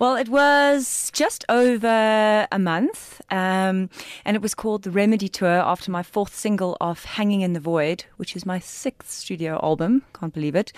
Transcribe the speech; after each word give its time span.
Well, 0.00 0.14
it 0.14 0.28
was 0.28 1.10
just 1.12 1.44
over 1.48 2.46
a 2.52 2.58
month, 2.60 3.20
um, 3.30 3.90
and 4.24 4.36
it 4.36 4.40
was 4.40 4.54
called 4.54 4.84
the 4.84 4.92
Remedy 4.92 5.28
Tour 5.28 5.58
after 5.58 5.90
my 5.90 6.04
fourth 6.04 6.36
single 6.36 6.76
of 6.80 7.04
Hanging 7.04 7.40
in 7.40 7.52
the 7.52 7.58
Void, 7.58 8.04
which 8.16 8.36
is 8.36 8.46
my 8.46 8.60
sixth 8.60 9.10
studio 9.10 9.58
album. 9.60 10.02
Can't 10.14 10.32
believe 10.32 10.54
it. 10.54 10.72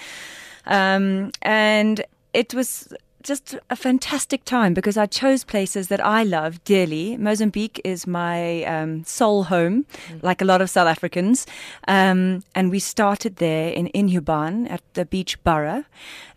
Um, 0.65 1.33
and 1.43 2.03
it 2.33 2.55
was 2.55 2.95
just 3.23 3.57
a 3.69 3.77
fantastic 3.77 4.45
time 4.45 4.75
because 4.75 4.97
I 4.97 5.07
chose 5.07 5.45
places 5.45 5.89
that 5.89 6.05
I 6.05 6.23
love 6.23 6.63
dearly. 6.65 7.17
Mozambique 7.17 7.81
is 7.85 8.07
my 8.07 8.65
um, 8.65 9.05
soul 9.05 9.45
home, 9.45 9.87
mm. 10.09 10.23
like 10.23 10.41
a 10.41 10.45
lot 10.45 10.61
of 10.61 10.71
South 10.71 10.89
Africans. 10.89 11.47
Um, 11.87 12.43
and 12.55 12.71
we 12.71 12.79
started 12.79 13.37
there 13.37 13.71
in 13.71 13.89
Inhambane 13.89 14.71
at 14.71 14.83
the 14.95 15.05
beach 15.05 15.43
borough. 15.45 15.85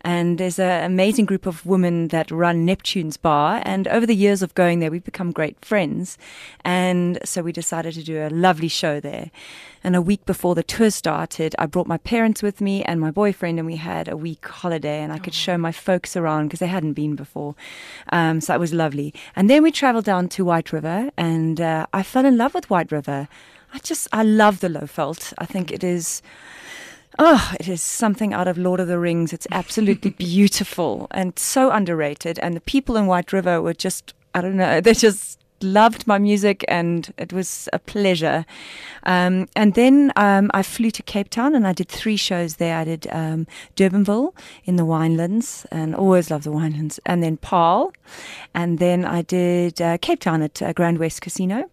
And 0.02 0.36
there's 0.36 0.58
an 0.58 0.84
amazing 0.84 1.24
group 1.24 1.46
of 1.46 1.64
women 1.64 2.08
that 2.08 2.30
run 2.30 2.66
Neptune's 2.66 3.16
Bar. 3.16 3.62
And 3.64 3.88
over 3.88 4.04
the 4.04 4.14
years 4.14 4.42
of 4.42 4.54
going 4.54 4.80
there, 4.80 4.90
we've 4.90 5.02
become 5.02 5.32
great 5.32 5.64
friends. 5.64 6.18
And 6.64 7.18
so 7.24 7.42
we 7.42 7.52
decided 7.52 7.94
to 7.94 8.02
do 8.02 8.18
a 8.18 8.28
lovely 8.28 8.68
show 8.68 9.00
there. 9.00 9.30
And 9.86 9.94
a 9.94 10.00
week 10.00 10.24
before 10.24 10.54
the 10.54 10.62
tour 10.62 10.90
started, 10.90 11.54
I 11.58 11.66
brought 11.66 11.86
my 11.86 11.98
parents 11.98 12.42
with 12.42 12.62
me 12.62 12.82
and 12.84 12.98
my 12.98 13.10
boyfriend, 13.10 13.58
and 13.58 13.66
we 13.66 13.76
had 13.76 14.08
a 14.08 14.16
week 14.16 14.46
holiday, 14.46 15.02
and 15.02 15.12
I 15.12 15.18
could 15.18 15.34
show 15.34 15.58
my 15.58 15.72
folks 15.72 16.16
around 16.16 16.46
because 16.46 16.60
they 16.60 16.68
hadn't 16.74 16.92
been 16.92 17.16
before. 17.16 17.54
Um, 18.12 18.40
so 18.40 18.54
it 18.54 18.60
was 18.60 18.74
lovely. 18.74 19.14
And 19.34 19.48
then 19.48 19.62
we 19.62 19.70
traveled 19.70 20.04
down 20.04 20.28
to 20.30 20.44
White 20.44 20.72
River, 20.72 21.10
and 21.16 21.60
uh, 21.60 21.86
I 21.92 22.02
fell 22.02 22.26
in 22.26 22.36
love 22.36 22.54
with 22.54 22.68
White 22.70 22.92
River. 22.92 23.28
I 23.72 23.78
just, 23.78 24.08
I 24.12 24.22
love 24.22 24.60
the 24.60 24.68
Lowveld. 24.68 25.32
I 25.38 25.46
think 25.46 25.72
it 25.72 25.82
is. 25.82 26.22
Oh, 27.18 27.52
it 27.60 27.68
is 27.68 27.80
something 27.80 28.34
out 28.34 28.48
of 28.48 28.58
Lord 28.58 28.80
of 28.80 28.88
the 28.88 28.98
Rings. 28.98 29.32
It's 29.32 29.46
absolutely 29.52 30.10
beautiful 30.18 31.06
and 31.12 31.38
so 31.38 31.70
underrated. 31.70 32.38
And 32.40 32.56
the 32.56 32.60
people 32.60 32.96
in 32.96 33.06
White 33.06 33.32
River 33.32 33.62
were 33.62 33.74
just, 33.74 34.14
I 34.34 34.40
don't 34.40 34.56
know, 34.56 34.80
they're 34.82 34.94
just 34.94 35.38
loved 35.62 36.06
my 36.06 36.18
music 36.18 36.64
and 36.68 37.12
it 37.16 37.32
was 37.32 37.68
a 37.72 37.78
pleasure. 37.78 38.44
Um, 39.04 39.48
and 39.56 39.74
then 39.74 40.12
um, 40.16 40.50
I 40.54 40.62
flew 40.62 40.90
to 40.92 41.02
Cape 41.02 41.30
Town 41.30 41.54
and 41.54 41.66
I 41.66 41.72
did 41.72 41.88
three 41.88 42.16
shows 42.16 42.56
there. 42.56 42.78
I 42.78 42.84
did 42.84 43.06
um, 43.10 43.46
Durbanville 43.76 44.34
in 44.64 44.76
the 44.76 44.84
Winelands 44.84 45.66
and 45.70 45.94
always 45.94 46.30
love 46.30 46.44
the 46.44 46.52
Winelands. 46.52 46.98
And 47.06 47.22
then 47.22 47.36
Paarl. 47.36 47.92
And 48.54 48.78
then 48.78 49.04
I 49.04 49.22
did 49.22 49.80
uh, 49.80 49.98
Cape 49.98 50.20
Town 50.20 50.42
at 50.42 50.60
uh, 50.62 50.72
Grand 50.72 50.98
West 50.98 51.20
Casino. 51.22 51.70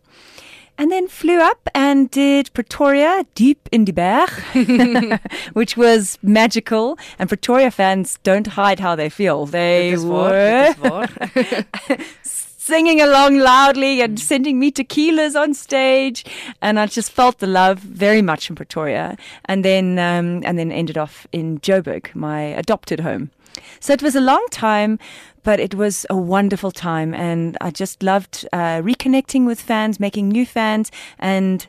And 0.78 0.92
then 0.92 1.08
flew 1.08 1.40
up 1.40 1.70
and 1.76 2.10
did 2.10 2.52
Pretoria, 2.54 3.26
deep 3.36 3.70
in 3.72 3.86
the 3.86 3.92
Berg, 3.92 4.32
which 5.54 5.78
was 5.78 6.18
magical. 6.24 6.98
And 7.20 7.30
Pretoria 7.30 7.70
fans 7.70 8.18
don't 8.24 8.48
hide 8.48 8.80
how 8.80 8.96
they 8.96 9.10
feel. 9.10 9.46
They 9.46 9.96
were 9.98 10.74
singing 12.62 13.02
along 13.02 13.40
loudly 13.40 14.02
and 14.02 14.20
sending 14.20 14.60
me 14.60 14.72
tequilas 14.72 15.36
on 15.36 15.52
stage, 15.52 16.24
and 16.62 16.80
I 16.80 16.86
just 16.86 17.12
felt 17.12 17.40
the 17.40 17.48
love 17.48 17.80
very 17.80 18.22
much 18.22 18.50
in 18.50 18.56
Pretoria, 18.56 19.18
and 19.46 19.66
then 19.66 19.98
um, 19.98 20.44
and 20.46 20.60
then 20.60 20.72
ended 20.72 20.98
off 20.98 21.26
in 21.32 21.60
Joburg, 21.60 22.14
my 22.14 22.42
adopted 22.42 23.00
home. 23.00 23.32
So 23.80 23.94
it 23.94 24.04
was 24.04 24.16
a 24.16 24.22
long 24.22 24.46
time, 24.52 25.00
but 25.42 25.60
it 25.60 25.74
was 25.74 26.06
a 26.12 26.16
wonderful 26.16 26.72
time, 26.72 27.16
and 27.16 27.58
I 27.62 27.72
just 27.72 28.04
loved 28.04 28.48
uh, 28.54 28.82
reconnecting 28.82 29.48
with 29.48 29.60
fans, 29.60 30.00
making 30.00 30.30
new 30.30 30.46
fans, 30.46 30.92
and 31.18 31.68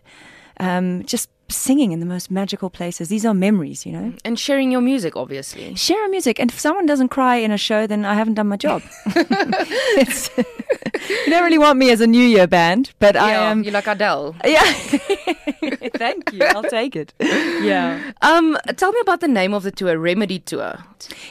um, 0.60 1.04
just 1.04 1.30
singing 1.52 1.92
in 1.92 2.00
the 2.00 2.06
most 2.06 2.30
magical 2.30 2.70
places. 2.70 3.08
These 3.08 3.24
are 3.24 3.34
memories, 3.34 3.86
you 3.86 3.92
know. 3.92 4.12
And 4.24 4.38
sharing 4.38 4.72
your 4.72 4.80
music, 4.80 5.16
obviously. 5.16 5.74
Share 5.74 6.08
music. 6.08 6.40
And 6.40 6.50
if 6.50 6.58
someone 6.58 6.86
doesn't 6.86 7.08
cry 7.08 7.36
in 7.36 7.50
a 7.50 7.58
show, 7.58 7.86
then 7.86 8.04
I 8.04 8.14
haven't 8.14 8.34
done 8.34 8.48
my 8.48 8.56
job. 8.56 8.82
you 9.14 9.24
don't 11.26 11.44
really 11.44 11.58
want 11.58 11.78
me 11.78 11.90
as 11.90 12.00
a 12.00 12.06
New 12.06 12.24
Year 12.24 12.46
band, 12.46 12.92
but 12.98 13.14
yeah, 13.14 13.24
I 13.24 13.30
am. 13.32 13.58
Um, 13.58 13.64
you 13.64 13.70
like 13.70 13.86
Adele. 13.86 14.34
Yeah. 14.44 14.62
Thank 15.96 16.32
you. 16.32 16.42
I'll 16.42 16.62
take 16.64 16.96
it. 16.96 17.14
Yeah. 17.20 18.12
Um, 18.22 18.58
tell 18.76 18.92
me 18.92 19.00
about 19.00 19.20
the 19.20 19.28
name 19.28 19.54
of 19.54 19.62
the 19.62 19.70
tour, 19.70 19.98
Remedy 19.98 20.38
Tour. 20.38 20.78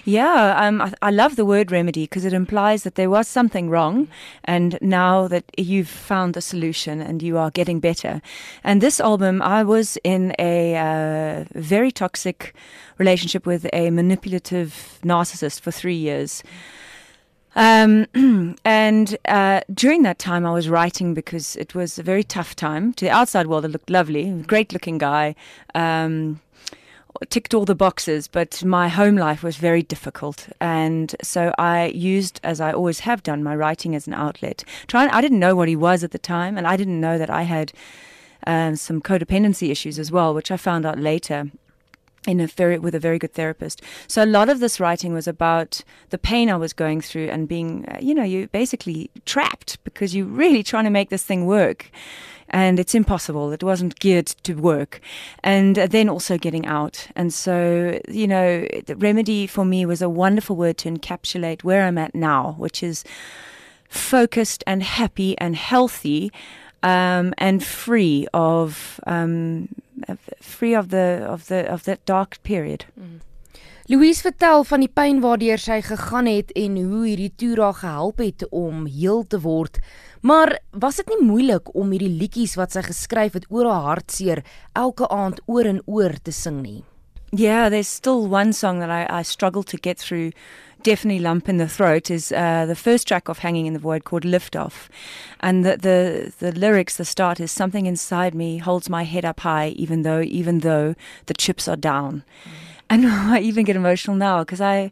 Yeah. 0.05 0.55
Um, 0.57 0.81
I, 0.81 0.93
I 1.01 1.11
love 1.11 1.35
the 1.35 1.45
word 1.45 1.71
remedy 1.71 2.03
because 2.03 2.25
it 2.25 2.33
implies 2.33 2.83
that 2.83 2.95
there 2.95 3.09
was 3.09 3.27
something 3.27 3.69
wrong, 3.69 4.07
and 4.43 4.77
now 4.81 5.27
that 5.27 5.45
you've 5.57 5.89
found 5.89 6.33
the 6.33 6.41
solution 6.41 7.01
and 7.01 7.21
you 7.21 7.37
are 7.37 7.51
getting 7.51 7.79
better. 7.79 8.21
And 8.63 8.81
this 8.81 8.99
album, 8.99 9.41
I 9.41 9.63
was 9.63 9.97
in 10.03 10.10
a 10.39 10.75
uh, 10.77 11.45
very 11.53 11.91
toxic 11.91 12.53
relationship 12.97 13.45
with 13.45 13.67
a 13.73 13.89
manipulative 13.91 14.99
narcissist 15.03 15.61
for 15.61 15.71
three 15.71 15.95
years. 15.95 16.43
Um, 17.55 18.07
and 18.65 19.17
uh, 19.25 19.61
during 19.73 20.03
that 20.03 20.19
time, 20.19 20.45
I 20.45 20.51
was 20.51 20.69
writing 20.69 21.13
because 21.13 21.55
it 21.55 21.75
was 21.75 21.99
a 21.99 22.03
very 22.03 22.23
tough 22.23 22.55
time. 22.55 22.93
To 22.93 23.05
the 23.05 23.11
outside 23.11 23.47
world, 23.47 23.65
it 23.65 23.69
looked 23.69 23.89
lovely, 23.89 24.31
great 24.47 24.71
looking 24.71 24.97
guy, 24.97 25.35
um, 25.75 26.39
ticked 27.29 27.53
all 27.53 27.65
the 27.65 27.75
boxes, 27.75 28.27
but 28.27 28.63
my 28.63 28.87
home 28.87 29.15
life 29.15 29.43
was 29.43 29.57
very 29.57 29.83
difficult. 29.83 30.47
And 30.59 31.15
so 31.21 31.53
I 31.57 31.87
used, 31.87 32.39
as 32.43 32.61
I 32.61 32.71
always 32.71 33.01
have 33.01 33.23
done, 33.23 33.43
my 33.43 33.55
writing 33.55 33.95
as 33.95 34.07
an 34.07 34.13
outlet. 34.13 34.63
Trying, 34.87 35.09
I 35.09 35.21
didn't 35.21 35.39
know 35.39 35.55
what 35.55 35.67
he 35.67 35.75
was 35.75 36.03
at 36.03 36.11
the 36.11 36.19
time, 36.19 36.57
and 36.57 36.65
I 36.65 36.77
didn't 36.77 36.99
know 36.99 37.17
that 37.17 37.29
I 37.29 37.43
had. 37.43 37.73
Um, 38.47 38.75
some 38.75 39.01
codependency 39.01 39.69
issues 39.69 39.99
as 39.99 40.11
well, 40.11 40.33
which 40.33 40.51
I 40.51 40.57
found 40.57 40.85
out 40.85 40.97
later 40.97 41.51
in 42.27 42.39
a 42.39 42.47
very 42.47 42.77
with 42.77 42.93
a 42.93 42.99
very 42.99 43.17
good 43.17 43.33
therapist. 43.33 43.81
So 44.07 44.23
a 44.23 44.25
lot 44.25 44.49
of 44.49 44.59
this 44.59 44.79
writing 44.79 45.13
was 45.13 45.27
about 45.27 45.83
the 46.09 46.17
pain 46.17 46.49
I 46.49 46.55
was 46.55 46.73
going 46.73 47.01
through 47.01 47.29
and 47.29 47.47
being, 47.47 47.85
uh, 47.87 47.97
you 47.99 48.13
know, 48.13 48.23
you 48.23 48.47
basically 48.47 49.09
trapped 49.25 49.83
because 49.83 50.15
you're 50.15 50.25
really 50.25 50.63
trying 50.63 50.83
to 50.83 50.89
make 50.89 51.09
this 51.09 51.23
thing 51.23 51.45
work. 51.45 51.89
And 52.53 52.79
it's 52.79 52.93
impossible. 52.93 53.53
It 53.53 53.63
wasn't 53.63 53.97
geared 53.99 54.27
to 54.43 54.55
work. 54.55 54.99
And 55.41 55.77
then 55.77 56.09
also 56.09 56.37
getting 56.37 56.65
out. 56.65 57.07
And 57.15 57.33
so, 57.33 57.97
you 58.09 58.27
know, 58.27 58.67
the 58.85 58.97
remedy 58.97 59.47
for 59.47 59.63
me 59.63 59.85
was 59.85 60.01
a 60.01 60.09
wonderful 60.09 60.57
word 60.57 60.77
to 60.79 60.91
encapsulate 60.91 61.63
where 61.63 61.83
I'm 61.83 61.97
at 61.97 62.13
now, 62.13 62.55
which 62.57 62.83
is 62.83 63.05
focused 63.87 64.65
and 64.67 64.83
happy 64.83 65.37
and 65.37 65.55
healthy 65.55 66.29
um, 66.83 67.33
and 67.37 67.63
free 67.63 68.27
of 68.33 68.99
um, 69.07 69.67
free 70.39 70.75
of 70.75 70.89
the 70.89 71.25
of 71.27 71.47
the 71.47 71.67
of 71.71 71.83
that 71.83 72.05
dark 72.05 72.41
period. 72.43 72.85
Mm. 72.99 73.21
Louise 73.85 74.21
vertel 74.21 74.63
van 74.63 74.79
die 74.79 74.91
pyn 74.93 75.17
waardeur 75.19 75.59
sy 75.59 75.81
gegaan 75.83 76.29
het 76.29 76.53
en 76.55 76.77
hoe 76.77 77.01
hierdie 77.09 77.33
toer 77.35 77.59
haar 77.59 77.79
gehelp 77.81 78.21
het 78.23 78.45
om 78.49 78.85
heel 78.85 79.25
te 79.27 79.41
word. 79.41 79.81
Maar 80.21 80.59
was 80.71 81.01
dit 81.01 81.09
nie 81.11 81.25
moeilik 81.27 81.73
om 81.75 81.91
hierdie 81.91 82.13
liedjies 82.21 82.55
wat 82.55 82.71
sy 82.71 82.85
geskryf 82.85 83.35
het 83.35 83.49
oor 83.49 83.67
haar 83.67 83.89
hartseer 83.89 84.43
elke 84.77 85.09
aand 85.09 85.41
oor 85.45 85.67
en 85.67 85.81
oor 85.85 86.15
te 86.23 86.31
sing 86.31 86.61
nie? 86.61 86.83
Yeah, 87.33 87.69
there's 87.69 87.87
still 87.87 88.27
one 88.27 88.53
song 88.53 88.79
that 88.79 88.91
I 88.91 89.07
I 89.19 89.23
struggle 89.23 89.63
to 89.63 89.77
get 89.77 89.97
through 89.97 90.31
definitely 90.83 91.21
lump 91.21 91.49
in 91.49 91.57
the 91.57 91.67
throat 91.67 92.09
is 92.09 92.31
uh, 92.31 92.65
the 92.65 92.75
first 92.75 93.07
track 93.07 93.29
of 93.29 93.39
Hanging 93.39 93.65
in 93.65 93.73
the 93.73 93.79
Void 93.79 94.03
called 94.03 94.25
Lift 94.25 94.55
Off. 94.55 94.89
And 95.39 95.65
the, 95.65 95.77
the, 95.77 96.33
the 96.39 96.51
lyrics, 96.51 96.97
the 96.97 97.05
start 97.05 97.39
is 97.39 97.51
something 97.51 97.85
inside 97.85 98.35
me 98.35 98.57
holds 98.57 98.89
my 98.89 99.03
head 99.03 99.25
up 99.25 99.41
high, 99.41 99.69
even 99.69 100.03
though, 100.03 100.21
even 100.21 100.59
though 100.59 100.95
the 101.25 101.33
chips 101.33 101.67
are 101.67 101.75
down. 101.75 102.23
Mm. 102.43 102.51
And 102.89 103.07
I 103.07 103.39
even 103.39 103.65
get 103.65 103.75
emotional 103.75 104.15
now 104.15 104.43
because 104.43 104.61
I, 104.61 104.91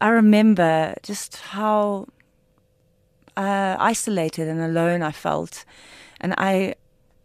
I 0.00 0.08
remember 0.08 0.94
just 1.02 1.36
how 1.36 2.06
uh, 3.36 3.76
isolated 3.78 4.48
and 4.48 4.60
alone 4.60 5.02
I 5.02 5.12
felt. 5.12 5.64
And 6.20 6.34
I, 6.36 6.74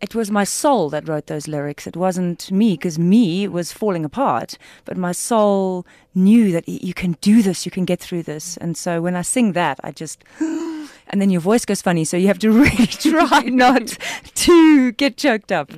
it 0.04 0.14
was 0.14 0.30
my 0.30 0.44
soul 0.44 0.90
that 0.90 1.08
wrote 1.08 1.28
those 1.28 1.48
lyrics. 1.48 1.88
It 1.88 1.96
wasn't 1.96 2.52
me 2.52 2.74
because 2.74 3.00
me 3.00 3.48
was 3.48 3.72
falling 3.72 4.04
apart, 4.04 4.58
but 4.84 4.98
my 4.98 5.14
soul 5.14 5.86
knew 6.14 6.52
that 6.52 6.68
you 6.68 6.94
can 6.94 7.14
do 7.22 7.42
this, 7.42 7.66
you 7.66 7.72
can 7.72 7.86
get 7.86 8.02
through 8.02 8.24
this. 8.24 8.58
And 8.58 8.76
so 8.76 9.02
when 9.02 9.16
I 9.16 9.22
sing 9.22 9.54
that, 9.54 9.80
I 9.82 9.92
just 9.92 10.22
and 10.42 11.22
then 11.22 11.30
your 11.30 11.40
voice 11.40 11.64
goes 11.64 11.82
funny, 11.82 12.04
so 12.04 12.18
you 12.18 12.28
have 12.28 12.40
to 12.40 12.52
really 12.64 12.88
try 12.88 13.44
not 13.48 13.98
to 14.36 14.92
get 14.92 15.16
choked 15.16 15.54
up. 15.54 15.72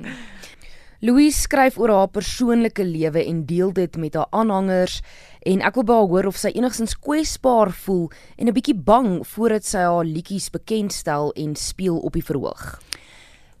Louise 1.00 1.38
skryf 1.46 1.78
oor 1.78 1.92
haar 1.94 2.10
persoonlike 2.10 2.82
lewe 2.82 3.22
en 3.22 3.44
deel 3.46 3.70
dit 3.70 3.96
met 3.96 4.14
haar 4.18 4.26
aanhangers 4.34 5.02
en 5.46 5.62
ek 5.62 5.78
wil 5.78 5.86
baie 5.86 6.08
hoor 6.10 6.26
of 6.32 6.40
sy 6.40 6.50
enigstens 6.56 6.96
kwesbaar 6.98 7.70
voel 7.84 8.08
en 8.34 8.48
'n 8.48 8.56
bietjie 8.58 8.74
bang 8.74 9.20
voordat 9.22 9.62
sy 9.62 9.86
haar 9.86 10.08
liedjies 10.08 10.50
bekendstel 10.50 11.30
en 11.36 11.54
speel 11.54 12.00
op 12.00 12.18
die 12.18 12.26
verhoog. 12.26 12.80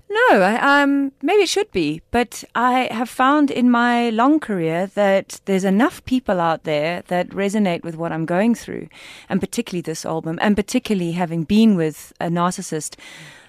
No, 0.08 0.40
I, 0.40 0.82
um, 0.82 1.12
maybe 1.20 1.42
it 1.42 1.48
should 1.48 1.70
be, 1.72 2.00
but 2.10 2.44
I 2.54 2.88
have 2.92 3.08
found 3.08 3.50
in 3.50 3.70
my 3.70 4.10
long 4.10 4.38
career 4.38 4.86
that 4.94 5.40
there's 5.46 5.64
enough 5.64 6.04
people 6.04 6.40
out 6.40 6.62
there 6.62 7.02
that 7.08 7.28
resonate 7.30 7.82
with 7.82 7.96
what 7.96 8.12
I'm 8.12 8.24
going 8.24 8.54
through, 8.54 8.88
and 9.28 9.40
particularly 9.40 9.82
this 9.82 10.06
album, 10.06 10.38
and 10.40 10.54
particularly 10.56 11.12
having 11.12 11.42
been 11.42 11.76
with 11.76 12.12
a 12.20 12.28
narcissist. 12.28 12.96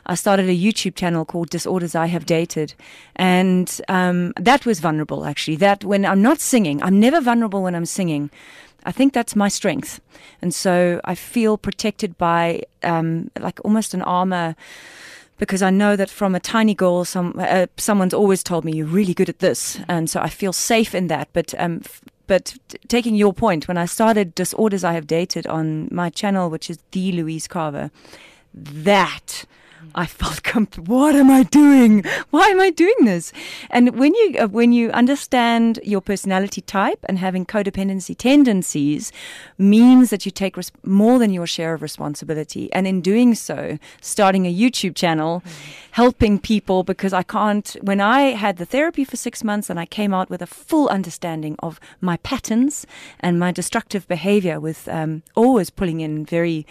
I 0.07 0.15
started 0.15 0.50
a 0.50 0.57
YouTube 0.57 0.95
channel 0.95 1.25
called 1.25 1.50
Disorders 1.50 1.94
I 1.94 2.06
Have 2.07 2.25
Dated. 2.25 2.74
And 3.18 3.81
um, 3.89 4.31
that 4.39 4.65
was 4.65 4.80
vulnerable, 4.80 5.25
actually. 5.25 5.57
That 5.57 5.83
when 5.83 6.06
I'm 6.06 6.21
not 6.21 6.39
singing, 6.39 6.81
I'm 6.81 6.98
never 7.00 7.19
vulnerable 7.19 7.62
when 7.62 7.75
I'm 7.75 7.86
singing. 7.86 8.30
I 8.86 8.94
think 8.94 9.12
that's 9.12 9.36
my 9.36 9.50
strength. 9.50 10.00
And 10.42 10.56
so 10.56 11.01
I 11.04 11.13
feel 11.13 11.57
protected 11.57 12.18
by 12.18 12.63
um, 12.83 13.31
like 13.38 13.59
almost 13.65 13.94
an 13.94 14.01
armor 14.01 14.56
because 15.38 15.62
I 15.62 15.69
know 15.69 15.95
that 15.95 16.10
from 16.10 16.36
a 16.36 16.39
tiny 16.39 16.74
girl, 16.74 17.06
some 17.06 17.36
uh, 17.38 17.68
someone's 17.78 18.13
always 18.13 18.44
told 18.44 18.66
me 18.66 18.75
you're 18.75 18.88
really 18.88 19.13
good 19.13 19.30
at 19.30 19.39
this, 19.39 19.80
and 19.88 20.10
so 20.10 20.19
I 20.19 20.30
feel 20.30 20.54
safe 20.54 20.95
in 20.95 21.07
that. 21.07 21.30
But 21.34 21.54
um, 21.57 21.81
f- 21.84 22.01
but 22.28 22.57
t- 22.68 22.78
taking 22.88 23.16
your 23.16 23.34
point, 23.34 23.68
when 23.68 23.78
I 23.78 23.86
started 23.86 24.36
disorders 24.36 24.84
I 24.84 24.94
have 24.94 25.07
dated 25.07 25.48
on 25.48 25.88
my 25.92 26.10
channel, 26.10 26.50
which 26.50 26.69
is 26.69 26.80
the 26.92 27.12
Louise 27.12 27.48
Carver, 27.48 27.92
that 28.54 29.45
I 29.95 30.06
felt, 30.06 30.44
comp- 30.51 30.78
what 30.88 31.16
am 31.16 31.30
I 31.30 31.44
doing? 31.44 32.04
Why 32.30 32.48
am 32.48 32.60
I 32.60 32.69
doing 32.69 32.95
this? 33.01 33.31
And 33.69 33.98
when 33.98 34.13
you 34.16 34.36
uh, 34.39 34.48
when 34.48 34.72
you 34.72 34.89
understand 34.92 35.80
your 35.84 36.01
personality 36.01 36.62
type 36.62 37.00
and 37.07 37.19
having 37.19 37.45
codependency 37.45 38.16
tendencies, 38.18 39.12
means 39.57 40.10
that 40.10 40.25
you 40.25 40.31
take 40.31 40.57
res- 40.57 40.72
more 40.84 41.19
than 41.19 41.31
your 41.31 41.48
share 41.48 41.74
of 41.74 41.81
responsibility. 41.81 42.72
And 42.74 42.88
in 42.88 43.01
doing 43.01 43.36
so, 43.36 43.78
starting 44.01 44.45
a 44.45 44.54
YouTube 44.54 44.95
channel, 44.95 45.42
mm-hmm. 45.42 45.72
helping 45.92 46.40
people 46.40 46.83
because 46.83 47.13
I 47.13 47.24
can't. 47.24 47.75
When 47.81 48.01
I 48.01 48.36
had 48.44 48.57
the 48.57 48.66
therapy 48.66 49.04
for 49.04 49.18
six 49.18 49.44
months 49.44 49.69
and 49.69 49.80
I 49.80 49.86
came 49.86 50.13
out 50.13 50.30
with 50.30 50.42
a 50.42 50.48
full 50.48 50.88
understanding 50.90 51.56
of 51.60 51.80
my 52.01 52.18
patterns 52.18 52.86
and 53.19 53.40
my 53.40 53.51
destructive 53.51 54.07
behavior, 54.07 54.60
with 54.60 54.88
um, 54.88 55.24
always 55.36 55.69
pulling 55.69 56.01
in 56.01 56.25
very 56.25 56.66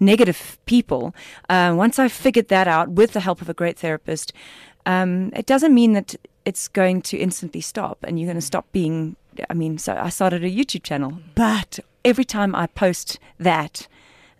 negative 0.00 0.58
people. 0.66 1.14
Uh, 1.48 1.72
once 1.76 1.98
I 1.98 2.08
figured 2.08 2.48
that 2.48 2.53
out 2.54 2.90
with 2.90 3.12
the 3.12 3.20
help 3.20 3.40
of 3.40 3.48
a 3.48 3.54
great 3.54 3.78
therapist, 3.78 4.32
um, 4.86 5.32
it 5.34 5.46
doesn't 5.46 5.74
mean 5.74 5.92
that 5.94 6.14
it's 6.44 6.68
going 6.68 7.02
to 7.02 7.16
instantly 7.16 7.60
stop 7.60 7.98
and 8.04 8.18
you're 8.18 8.26
going 8.26 8.36
to 8.36 8.40
stop 8.40 8.70
being. 8.72 9.16
I 9.50 9.54
mean, 9.54 9.78
so 9.78 9.94
I 9.94 10.10
started 10.10 10.44
a 10.44 10.50
YouTube 10.50 10.82
channel, 10.82 11.18
but 11.34 11.80
every 12.04 12.24
time 12.24 12.54
I 12.54 12.66
post 12.66 13.18
that, 13.38 13.88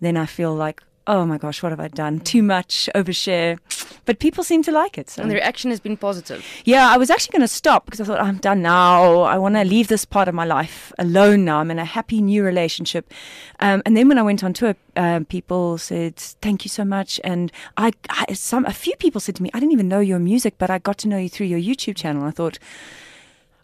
then 0.00 0.16
I 0.16 0.26
feel 0.26 0.54
like, 0.54 0.82
oh 1.06 1.24
my 1.26 1.38
gosh, 1.38 1.62
what 1.62 1.72
have 1.72 1.80
I 1.80 1.88
done? 1.88 2.20
Too 2.20 2.42
much, 2.42 2.88
overshare. 2.94 3.58
But 4.04 4.18
people 4.18 4.44
seem 4.44 4.62
to 4.64 4.72
like 4.72 4.98
it. 4.98 5.10
So. 5.10 5.22
And 5.22 5.30
the 5.30 5.34
reaction 5.34 5.70
has 5.70 5.80
been 5.80 5.96
positive. 5.96 6.44
Yeah, 6.64 6.88
I 6.88 6.96
was 6.96 7.10
actually 7.10 7.32
going 7.32 7.48
to 7.48 7.48
stop 7.48 7.84
because 7.84 8.00
I 8.00 8.04
thought, 8.04 8.20
I'm 8.20 8.38
done 8.38 8.62
now. 8.62 9.22
I 9.22 9.38
want 9.38 9.54
to 9.54 9.64
leave 9.64 9.88
this 9.88 10.04
part 10.04 10.28
of 10.28 10.34
my 10.34 10.44
life 10.44 10.92
alone 10.98 11.44
now. 11.44 11.58
I'm 11.58 11.70
in 11.70 11.78
a 11.78 11.84
happy 11.84 12.20
new 12.20 12.44
relationship. 12.44 13.12
Um, 13.60 13.82
and 13.86 13.96
then 13.96 14.08
when 14.08 14.18
I 14.18 14.22
went 14.22 14.44
on 14.44 14.52
tour, 14.52 14.76
um, 14.96 15.24
people 15.24 15.78
said, 15.78 16.16
thank 16.16 16.64
you 16.64 16.68
so 16.68 16.84
much. 16.84 17.20
And 17.24 17.50
I, 17.76 17.92
I, 18.10 18.32
some, 18.34 18.64
a 18.66 18.72
few 18.72 18.94
people 18.96 19.20
said 19.20 19.36
to 19.36 19.42
me, 19.42 19.50
I 19.54 19.60
didn't 19.60 19.72
even 19.72 19.88
know 19.88 20.00
your 20.00 20.18
music, 20.18 20.54
but 20.58 20.70
I 20.70 20.78
got 20.78 20.98
to 20.98 21.08
know 21.08 21.18
you 21.18 21.28
through 21.28 21.46
your 21.46 21.60
YouTube 21.60 21.96
channel. 21.96 22.24
I 22.24 22.30
thought, 22.30 22.58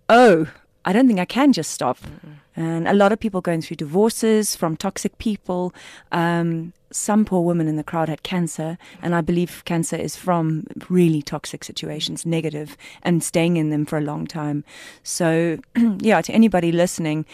oh, 0.09 0.49
I 0.85 0.93
don't 0.93 1.07
think 1.07 1.21
I 1.21 1.25
can 1.25 1.53
just 1.53 1.71
stop. 1.71 1.99
Mm-hmm. 1.99 2.61
And 2.61 2.89
a 2.89 2.95
lot 2.95 3.13
of 3.13 3.21
people 3.21 3.41
going 3.41 3.63
through 3.63 3.77
divorces 3.77 4.57
from 4.57 4.77
toxic 4.77 5.17
people. 5.19 5.73
Um, 6.13 6.73
some 6.93 7.25
poor 7.25 7.43
woman 7.43 7.69
in 7.69 7.77
the 7.77 7.85
crowd 7.85 8.09
had 8.09 8.23
cancer, 8.23 8.77
and 9.01 9.15
I 9.15 9.21
believe 9.21 9.63
cancer 9.65 9.97
is 9.97 10.17
from 10.17 10.67
really 10.89 11.23
toxic 11.23 11.63
situations, 11.63 12.27
negative, 12.27 12.77
and 13.03 13.23
staying 13.23 13.57
in 13.57 13.71
them 13.71 13.87
for 13.87 13.97
a 13.97 14.03
long 14.03 14.27
time. 14.27 14.65
So, 15.03 15.59
yeah, 16.01 16.21
to 16.21 16.33
anybody 16.33 16.73
listening, 16.73 17.27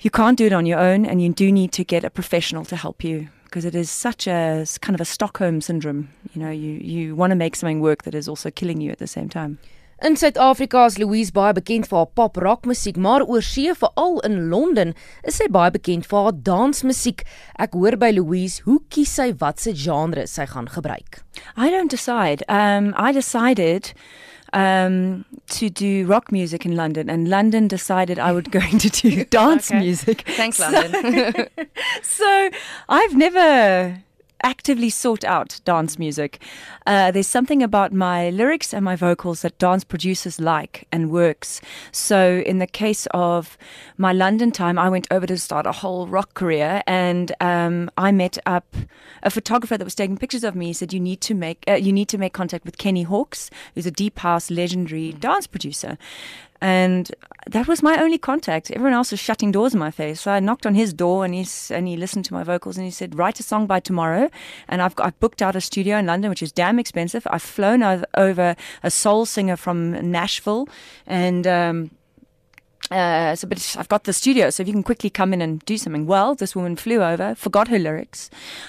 you 0.00 0.10
can't 0.10 0.38
do 0.38 0.46
it 0.46 0.52
on 0.52 0.66
your 0.66 0.78
own, 0.78 1.04
and 1.04 1.20
you 1.20 1.32
do 1.32 1.50
need 1.50 1.72
to 1.72 1.84
get 1.84 2.04
a 2.04 2.10
professional 2.10 2.64
to 2.66 2.76
help 2.76 3.02
you 3.02 3.28
because 3.44 3.64
it 3.64 3.74
is 3.74 3.90
such 3.90 4.26
a 4.26 4.66
kind 4.80 4.94
of 4.94 5.00
a 5.00 5.04
Stockholm 5.04 5.60
syndrome. 5.60 6.08
You 6.32 6.42
know, 6.42 6.50
you, 6.50 6.72
you 6.72 7.14
want 7.14 7.30
to 7.30 7.36
make 7.36 7.54
something 7.54 7.80
work 7.80 8.02
that 8.02 8.14
is 8.14 8.28
also 8.28 8.50
killing 8.50 8.80
you 8.80 8.90
at 8.90 8.98
the 8.98 9.06
same 9.06 9.28
time. 9.28 9.58
In 10.04 10.16
Suid-Afrika 10.16 10.84
is 10.84 10.98
Louise 10.98 11.32
baie 11.32 11.54
bekend 11.56 11.86
vir 11.88 11.96
haar 11.96 12.10
pop 12.12 12.36
rock 12.44 12.66
musiek, 12.68 12.98
maar 13.00 13.22
oor 13.24 13.40
see 13.40 13.72
veral 13.72 14.18
in 14.28 14.50
Londen 14.50 14.90
is 15.24 15.38
sy 15.40 15.46
baie 15.48 15.72
bekend 15.72 16.04
vir 16.10 16.26
haar 16.26 16.36
dansmusiek. 16.44 17.22
Ek 17.56 17.72
hoor 17.72 17.96
by 17.96 18.10
Louise, 18.12 18.60
hoe 18.66 18.82
kies 18.92 19.14
sy 19.16 19.30
watse 19.40 19.72
genre 19.72 20.26
sy 20.28 20.44
gaan 20.52 20.68
gebruik? 20.74 21.22
I 21.56 21.70
don't 21.72 21.88
decide. 21.88 22.44
Um 22.52 22.92
I 23.00 23.16
decided 23.16 23.94
um, 24.52 25.24
to 25.56 25.70
do 25.70 26.04
rock 26.06 26.30
music 26.30 26.66
in 26.66 26.76
London, 26.76 27.08
and 27.08 27.28
London 27.28 27.66
decided 27.66 28.18
I 28.18 28.32
would 28.32 28.52
going 28.52 28.78
to 28.84 28.90
do 28.90 29.24
dance 29.24 29.70
okay. 29.70 29.80
music. 29.80 30.28
Thanks, 30.36 30.60
London. 30.60 30.92
So, 30.92 31.64
so 32.02 32.50
I've 32.90 33.16
never 33.16 34.04
actively 34.44 34.90
sought 34.90 35.24
out 35.24 35.60
dance 35.64 35.98
music. 35.98 36.40
Uh, 36.86 37.10
there's 37.10 37.26
something 37.26 37.62
about 37.62 37.92
my 37.92 38.30
lyrics 38.30 38.72
and 38.72 38.84
my 38.84 38.94
vocals 38.94 39.42
that 39.42 39.58
dance 39.58 39.82
producers 39.82 40.38
like 40.38 40.86
and 40.92 41.10
works. 41.10 41.60
So, 41.90 42.42
in 42.46 42.58
the 42.58 42.66
case 42.66 43.08
of 43.12 43.58
my 43.96 44.12
London 44.12 44.52
time, 44.52 44.78
I 44.78 44.88
went 44.88 45.08
over 45.10 45.26
to 45.26 45.38
start 45.38 45.66
a 45.66 45.72
whole 45.72 46.06
rock 46.06 46.34
career, 46.34 46.82
and 46.86 47.32
um, 47.40 47.90
I 47.96 48.12
met 48.12 48.38
up 48.46 48.76
a 49.22 49.30
photographer 49.30 49.78
that 49.78 49.84
was 49.84 49.94
taking 49.94 50.18
pictures 50.18 50.44
of 50.44 50.54
me. 50.54 50.66
He 50.66 50.72
said, 50.74 50.92
"You 50.92 51.00
need 51.00 51.20
to 51.22 51.34
make 51.34 51.64
uh, 51.66 51.72
you 51.72 51.92
need 51.92 52.08
to 52.10 52.18
make 52.18 52.34
contact 52.34 52.64
with 52.64 52.78
Kenny 52.78 53.02
Hawkes, 53.02 53.50
who's 53.74 53.86
a 53.86 53.90
deep 53.90 54.18
house 54.18 54.50
legendary 54.50 55.12
dance 55.12 55.46
producer." 55.46 55.96
And 56.64 57.14
that 57.46 57.68
was 57.68 57.82
my 57.82 58.02
only 58.02 58.16
contact. 58.16 58.70
Everyone 58.70 58.94
else 58.94 59.10
was 59.10 59.20
shutting 59.20 59.52
doors 59.52 59.74
in 59.74 59.78
my 59.78 59.90
face. 59.90 60.22
So 60.22 60.30
I 60.30 60.40
knocked 60.40 60.64
on 60.64 60.74
his 60.74 60.94
door 60.94 61.22
and, 61.22 61.34
he's, 61.34 61.70
and 61.70 61.86
he 61.86 61.94
listened 61.94 62.24
to 62.24 62.32
my 62.32 62.42
vocals 62.42 62.78
and 62.78 62.86
he 62.86 62.90
said, 62.90 63.18
Write 63.18 63.38
a 63.38 63.42
song 63.42 63.66
by 63.66 63.80
tomorrow. 63.80 64.30
And 64.66 64.80
I've, 64.80 64.94
I've 64.96 65.20
booked 65.20 65.42
out 65.42 65.54
a 65.56 65.60
studio 65.60 65.98
in 65.98 66.06
London, 66.06 66.30
which 66.30 66.42
is 66.42 66.52
damn 66.52 66.78
expensive. 66.78 67.26
I've 67.30 67.42
flown 67.42 67.82
over 68.14 68.56
a 68.82 68.90
soul 68.90 69.26
singer 69.26 69.58
from 69.58 70.10
Nashville 70.10 70.66
and. 71.06 71.46
Um, 71.46 71.90
uh, 72.90 73.34
so, 73.34 73.48
but 73.48 73.76
I've 73.78 73.88
got 73.88 74.04
the 74.04 74.12
studio, 74.12 74.50
so 74.50 74.62
if 74.62 74.66
you 74.66 74.74
can 74.74 74.82
quickly 74.82 75.08
come 75.08 75.32
in 75.32 75.40
and 75.40 75.64
do 75.64 75.78
something. 75.78 76.06
Well, 76.06 76.34
this 76.34 76.54
woman 76.54 76.76
flew 76.76 77.02
over, 77.02 77.34
forgot 77.34 77.68
her 77.68 77.78
lyrics. 77.78 78.28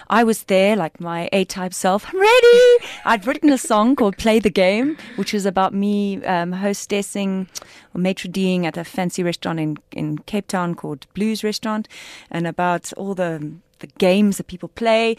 I 0.09 0.23
was 0.23 0.43
there, 0.43 0.75
like 0.75 1.01
my 1.01 1.29
A-type 1.33 1.73
self. 1.73 2.05
I'm 2.07 2.19
ready. 2.19 2.85
I'd 3.03 3.27
written 3.27 3.51
a 3.51 3.57
song 3.57 3.95
called 3.95 4.17
"Play 4.17 4.39
the 4.39 4.49
Game," 4.49 4.97
which 5.17 5.33
is 5.33 5.45
about 5.45 5.73
me 5.73 6.23
um, 6.23 6.53
hostessing 6.53 7.47
or 7.93 7.99
maitre 7.99 8.31
ding 8.31 8.65
at 8.65 8.77
a 8.77 8.85
fancy 8.85 9.21
restaurant 9.21 9.59
in 9.59 9.77
in 9.91 10.19
Cape 10.19 10.47
Town 10.47 10.75
called 10.75 11.07
Blues 11.13 11.43
Restaurant, 11.43 11.89
and 12.31 12.47
about 12.47 12.93
all 12.93 13.15
the 13.15 13.51
the 13.79 13.87
games 13.97 14.37
that 14.37 14.47
people 14.47 14.69
play. 14.69 15.17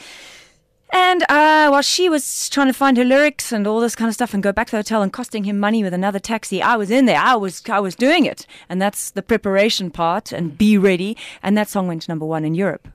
And 0.90 1.22
uh, 1.24 1.68
while 1.68 1.82
she 1.82 2.08
was 2.08 2.48
trying 2.48 2.68
to 2.68 2.72
find 2.72 2.96
her 2.96 3.04
lyrics 3.04 3.52
and 3.52 3.66
all 3.66 3.80
this 3.80 3.96
kind 3.96 4.08
of 4.08 4.14
stuff 4.14 4.32
and 4.32 4.42
go 4.42 4.52
back 4.52 4.68
to 4.68 4.72
the 4.72 4.78
hotel 4.78 5.02
and 5.02 5.12
costing 5.12 5.44
him 5.44 5.58
money 5.58 5.82
with 5.82 5.92
another 5.92 6.18
taxi, 6.18 6.62
I 6.62 6.76
was 6.76 6.90
in 6.90 7.06
there. 7.06 7.18
I 7.18 7.34
was 7.34 7.62
I 7.68 7.80
was 7.80 7.94
doing 7.94 8.24
it. 8.24 8.46
And 8.68 8.80
that's 8.80 9.10
the 9.10 9.22
preparation 9.22 9.90
part 9.90 10.32
and 10.32 10.56
be 10.56 10.78
ready. 10.78 11.16
And 11.42 11.56
that 11.58 11.68
song 11.68 11.88
went 11.88 12.02
to 12.02 12.10
number 12.10 12.26
one 12.26 12.44
in 12.44 12.54
Europe. 12.54 12.88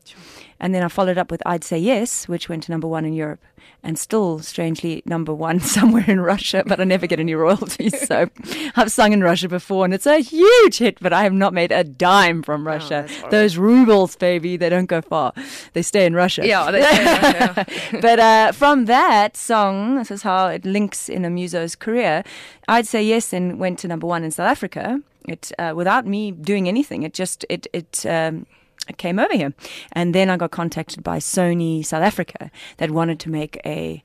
And 0.62 0.76
then 0.76 0.84
I 0.84 0.90
followed 0.90 1.18
up 1.18 1.32
with 1.32 1.42
I'd 1.44 1.64
Say 1.64 1.80
Yes, 1.80 2.28
which 2.28 2.48
went 2.48 2.62
to 2.64 2.72
number 2.72 2.88
one 2.88 3.04
in 3.04 3.14
Europe 3.14 3.42
and 3.84 3.98
still 3.98 4.40
strangely 4.40 5.02
number 5.06 5.34
one 5.34 5.60
somewhere 5.76 6.06
in 6.08 6.22
Russia, 6.22 6.64
but 6.66 6.80
I 6.80 6.84
never 6.84 7.08
get 7.08 7.20
any 7.20 7.34
royalties. 7.34 8.00
so 8.08 8.30
I've 8.76 8.92
sung 8.92 9.12
in 9.12 9.24
Russia 9.24 9.50
before 9.50 9.86
and 9.86 9.94
it's 9.94 10.06
a 10.06 10.20
huge 10.20 10.78
hit, 10.78 11.00
but 11.02 11.14
I 11.14 11.24
have 11.24 11.34
not 11.34 11.54
made 11.54 11.72
a 11.72 11.84
dime 11.84 12.44
from 12.44 12.62
oh, 12.62 12.72
Russia. 12.72 13.08
Oh, 13.24 13.30
Those 13.30 13.58
rubles, 13.58 14.16
baby, 14.16 14.56
they 14.56 14.70
don't 14.70 14.86
go 14.86 15.02
far. 15.02 15.34
They 15.74 15.82
stay 15.82 16.06
in 16.06 16.14
Russia. 16.14 16.46
Yeah, 16.46 16.70
they 16.70 16.84
stay 16.84 17.00
in 17.00 17.06
Russia. 17.06 17.66
but 18.02 18.20
uh, 18.20 18.52
from 18.52 18.86
that 18.86 19.36
song, 19.36 19.96
this 19.96 20.12
is 20.12 20.22
how 20.22 20.48
it 20.48 20.64
links 20.64 21.10
in 21.10 21.24
Amuso's 21.24 21.76
career. 21.76 22.24
I'd 22.68 22.88
say 22.88 23.04
yes 23.04 23.34
and 23.34 23.60
went 23.60 23.80
to 23.80 23.88
number 23.88 24.06
one 24.06 24.24
in 24.24 24.30
South 24.30 24.48
Africa. 24.48 25.02
It 25.28 25.52
uh, 25.58 25.74
without 25.76 26.06
me 26.06 26.32
doing 26.32 26.68
anything. 26.68 27.04
It 27.04 27.14
just 27.14 27.46
it 27.50 27.68
it 27.74 28.06
um, 28.08 28.48
I 28.92 28.96
came 28.98 29.20
over 29.20 29.34
here. 29.34 29.54
And 29.94 30.14
then 30.14 30.30
I 30.30 30.38
got 30.38 30.52
contacted 30.52 31.04
by 31.04 31.20
Sony 31.20 31.86
South 31.86 32.04
Africa 32.04 32.52
that 32.78 32.92
wanted 32.92 33.20
to 33.22 33.30
make 33.30 33.60
a 33.66 34.04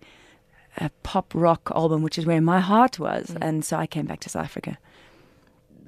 a 0.79 0.91
pop 1.03 1.33
rock 1.35 1.73
album, 1.75 2.03
which 2.03 2.19
is 2.19 2.27
where 2.27 2.41
my 2.41 2.61
heart 2.61 2.99
was. 2.99 3.31
Mm. 3.31 3.39
And 3.41 3.65
so 3.65 3.79
I 3.79 3.87
came 3.87 4.05
back 4.05 4.21
to 4.21 4.29
South 4.29 4.45
Africa. 4.45 4.77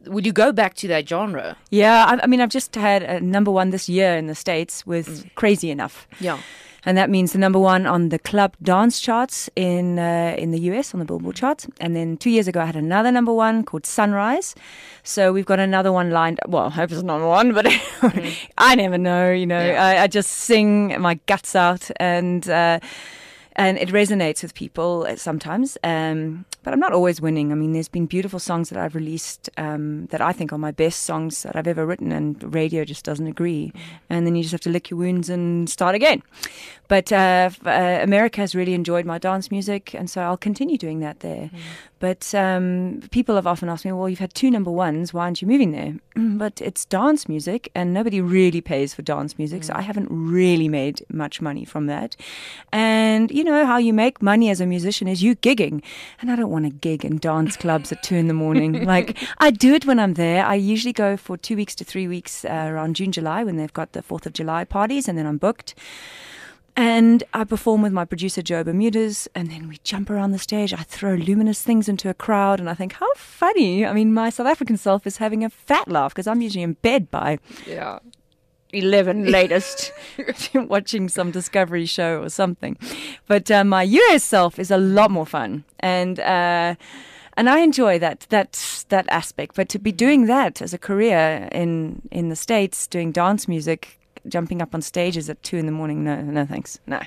Would 0.06 0.24
you 0.24 0.32
go 0.32 0.50
back 0.50 0.72
to 0.76 0.88
that 0.88 1.06
genre? 1.06 1.58
Yeah, 1.70 2.06
I, 2.06 2.22
I 2.22 2.26
mean, 2.26 2.40
I've 2.40 2.48
just 2.48 2.74
had 2.74 3.02
a 3.02 3.20
number 3.20 3.50
one 3.50 3.68
this 3.68 3.86
year 3.88 4.16
in 4.16 4.28
the 4.28 4.34
States 4.34 4.86
with 4.86 5.08
mm. 5.08 5.34
Crazy 5.34 5.70
Enough. 5.70 6.08
Yeah 6.20 6.40
and 6.84 6.96
that 6.96 7.10
means 7.10 7.32
the 7.32 7.38
number 7.38 7.58
one 7.58 7.86
on 7.86 8.08
the 8.08 8.18
club 8.18 8.56
dance 8.62 9.00
charts 9.00 9.50
in 9.56 9.98
uh, 9.98 10.34
in 10.38 10.50
the 10.50 10.60
US 10.72 10.94
on 10.94 11.00
the 11.00 11.06
Billboard 11.06 11.36
charts. 11.36 11.66
And 11.80 11.94
then 11.94 12.16
two 12.16 12.30
years 12.30 12.48
ago, 12.48 12.60
I 12.60 12.66
had 12.66 12.76
another 12.76 13.10
number 13.10 13.32
one 13.32 13.64
called 13.64 13.86
Sunrise. 13.86 14.54
So 15.02 15.32
we've 15.32 15.46
got 15.46 15.58
another 15.58 15.92
one 15.92 16.10
lined. 16.10 16.40
Well, 16.46 16.66
I 16.66 16.70
hope 16.70 16.92
it's 16.92 17.02
number 17.02 17.26
one, 17.26 17.52
but 17.52 17.64
mm. 17.66 18.50
I 18.58 18.74
never 18.74 18.98
know. 18.98 19.30
You 19.32 19.46
know, 19.46 19.64
yeah. 19.64 19.84
I, 19.84 20.02
I, 20.02 20.06
just 20.06 20.30
sing 20.30 21.00
my 21.00 21.14
guts 21.26 21.54
out 21.54 21.90
and. 21.96 22.48
Uh, 22.48 22.80
and 23.58 23.76
it 23.76 23.88
resonates 23.88 24.40
with 24.42 24.54
people 24.54 25.06
sometimes. 25.16 25.76
Um, 25.82 26.46
but 26.62 26.72
I'm 26.72 26.80
not 26.80 26.92
always 26.92 27.20
winning. 27.20 27.50
I 27.50 27.56
mean, 27.56 27.72
there's 27.72 27.88
been 27.88 28.06
beautiful 28.06 28.38
songs 28.38 28.70
that 28.70 28.78
I've 28.78 28.94
released 28.94 29.50
um, 29.56 30.06
that 30.06 30.20
I 30.20 30.32
think 30.32 30.52
are 30.52 30.58
my 30.58 30.70
best 30.70 31.02
songs 31.02 31.42
that 31.42 31.56
I've 31.56 31.66
ever 31.66 31.84
written, 31.84 32.12
and 32.12 32.54
radio 32.54 32.84
just 32.84 33.04
doesn't 33.04 33.26
agree. 33.26 33.72
Mm. 33.74 33.80
And 34.10 34.26
then 34.26 34.36
you 34.36 34.42
just 34.42 34.52
have 34.52 34.60
to 34.62 34.70
lick 34.70 34.90
your 34.90 34.98
wounds 34.98 35.28
and 35.28 35.68
start 35.68 35.94
again. 35.94 36.22
but 36.86 37.10
uh, 37.12 37.50
uh, 37.66 37.98
America 38.00 38.40
has 38.40 38.54
really 38.54 38.74
enjoyed 38.74 39.04
my 39.04 39.18
dance 39.18 39.50
music, 39.50 39.92
and 39.92 40.08
so 40.08 40.20
I'll 40.22 40.36
continue 40.36 40.78
doing 40.78 41.00
that 41.00 41.20
there. 41.20 41.50
Mm. 41.52 41.58
But 42.00 42.32
um, 42.34 43.02
people 43.10 43.34
have 43.34 43.46
often 43.46 43.68
asked 43.68 43.84
me, 43.84 43.92
well, 43.92 44.08
you've 44.08 44.18
had 44.18 44.34
two 44.34 44.50
number 44.50 44.70
ones, 44.70 45.12
why 45.12 45.24
aren't 45.24 45.42
you 45.42 45.48
moving 45.48 45.72
there? 45.72 45.94
but 46.38 46.60
it's 46.60 46.84
dance 46.84 47.28
music, 47.28 47.70
and 47.74 47.92
nobody 47.92 48.20
really 48.20 48.60
pays 48.60 48.94
for 48.94 49.02
dance 49.02 49.36
music, 49.38 49.62
mm. 49.62 49.64
so 49.64 49.74
I 49.74 49.82
haven't 49.82 50.08
really 50.10 50.68
made 50.68 51.04
much 51.10 51.40
money 51.40 51.64
from 51.64 51.86
that. 51.86 52.16
And 52.72 53.30
you 53.30 53.42
know 53.42 53.66
how 53.66 53.78
you 53.78 53.92
make 53.92 54.22
money 54.22 54.50
as 54.50 54.60
a 54.60 54.66
musician 54.66 55.08
is 55.08 55.22
you 55.22 55.34
gigging, 55.36 55.82
and 56.20 56.30
I 56.30 56.36
don't 56.36 56.50
want 56.50 56.66
to 56.66 56.70
gig 56.70 57.04
in 57.04 57.18
dance 57.18 57.56
clubs 57.56 57.90
at 57.90 58.02
two 58.02 58.16
in 58.16 58.28
the 58.28 58.34
morning. 58.34 58.84
like 58.84 59.16
I 59.38 59.50
do 59.50 59.74
it 59.74 59.86
when 59.86 59.98
I'm 59.98 60.14
there. 60.14 60.44
I 60.44 60.54
usually 60.54 60.92
go 60.92 61.16
for 61.16 61.36
two 61.36 61.56
weeks 61.56 61.74
to 61.76 61.84
three 61.84 62.06
weeks 62.06 62.44
uh, 62.44 62.68
around 62.68 62.96
June, 62.96 63.12
July 63.12 63.44
when 63.44 63.56
they've 63.56 63.72
got 63.72 63.92
the 63.92 64.02
Fourth 64.02 64.26
of 64.26 64.32
July 64.32 64.64
parties, 64.64 65.08
and 65.08 65.18
then 65.18 65.26
I'm 65.26 65.38
booked. 65.38 65.74
And 66.78 67.24
I 67.34 67.42
perform 67.42 67.82
with 67.82 67.92
my 67.92 68.04
producer 68.04 68.40
Joe 68.40 68.62
Bermudez, 68.62 69.26
and 69.34 69.50
then 69.50 69.66
we 69.66 69.78
jump 69.82 70.08
around 70.08 70.30
the 70.30 70.38
stage. 70.38 70.72
I 70.72 70.84
throw 70.84 71.14
luminous 71.14 71.60
things 71.60 71.88
into 71.88 72.08
a 72.08 72.14
crowd, 72.14 72.60
and 72.60 72.70
I 72.70 72.74
think, 72.74 72.92
how 72.92 73.12
funny. 73.16 73.84
I 73.84 73.92
mean, 73.92 74.14
my 74.14 74.30
South 74.30 74.46
African 74.46 74.76
self 74.76 75.04
is 75.04 75.16
having 75.16 75.42
a 75.42 75.50
fat 75.50 75.88
laugh 75.88 76.14
because 76.14 76.28
I'm 76.28 76.40
usually 76.40 76.62
in 76.62 76.74
bed 76.74 77.10
by 77.10 77.40
yeah. 77.66 77.98
11 78.72 79.24
latest 79.32 79.92
watching 80.54 81.08
some 81.08 81.32
discovery 81.32 81.84
show 81.86 82.22
or 82.22 82.28
something 82.28 82.76
but 83.26 83.50
uh, 83.50 83.64
my 83.64 83.82
us 83.84 84.22
self 84.22 84.58
is 84.58 84.70
a 84.70 84.76
lot 84.76 85.10
more 85.10 85.24
fun 85.24 85.64
and 85.80 86.20
uh, 86.20 86.74
and 87.34 87.48
I 87.48 87.60
enjoy 87.60 87.98
that 88.00 88.26
that 88.28 88.84
that 88.90 89.06
aspect 89.08 89.56
but 89.56 89.70
to 89.70 89.78
be 89.78 89.90
doing 89.90 90.26
that 90.26 90.60
as 90.60 90.74
a 90.74 90.78
career 90.78 91.48
in 91.50 92.02
in 92.10 92.28
the 92.28 92.36
states 92.36 92.86
doing 92.86 93.10
dance 93.10 93.48
music 93.48 93.97
jumping 94.28 94.62
up 94.62 94.74
on 94.74 94.82
stages 94.82 95.28
at 95.28 95.42
two 95.42 95.56
in 95.56 95.66
the 95.66 95.72
morning. 95.72 96.04
No, 96.04 96.20
no, 96.20 96.44
thanks. 96.44 96.78
No. 96.86 97.00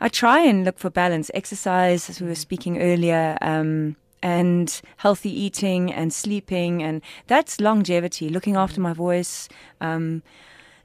I 0.00 0.08
try 0.08 0.40
and 0.40 0.64
look 0.64 0.78
for 0.78 0.90
balance, 0.90 1.30
exercise, 1.34 2.08
as 2.08 2.20
we 2.20 2.28
were 2.28 2.34
speaking 2.34 2.80
earlier, 2.80 3.36
um, 3.40 3.96
and 4.22 4.80
healthy 4.98 5.30
eating 5.30 5.92
and 5.92 6.12
sleeping, 6.12 6.82
and 6.82 7.02
that's 7.26 7.60
longevity. 7.60 8.28
Looking 8.28 8.56
after 8.56 8.80
my 8.80 8.92
voice. 8.92 9.48
Um, 9.80 10.22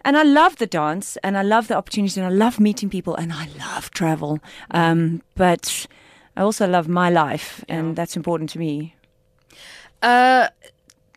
and 0.05 0.17
I 0.17 0.23
love 0.23 0.57
the 0.57 0.67
dance, 0.67 1.17
and 1.23 1.37
I 1.37 1.43
love 1.43 1.67
the 1.67 1.77
opportunity, 1.77 2.19
and 2.19 2.27
I 2.27 2.35
love 2.35 2.59
meeting 2.59 2.89
people, 2.89 3.15
and 3.15 3.31
I 3.31 3.47
love 3.57 3.91
travel. 3.91 4.39
Um, 4.71 5.21
but 5.35 5.87
I 6.35 6.41
also 6.41 6.67
love 6.67 6.87
my 6.87 7.09
life, 7.09 7.63
and 7.69 7.89
yeah. 7.89 7.93
that's 7.93 8.17
important 8.17 8.49
to 8.51 8.59
me. 8.59 8.95
Uh, 10.01 10.49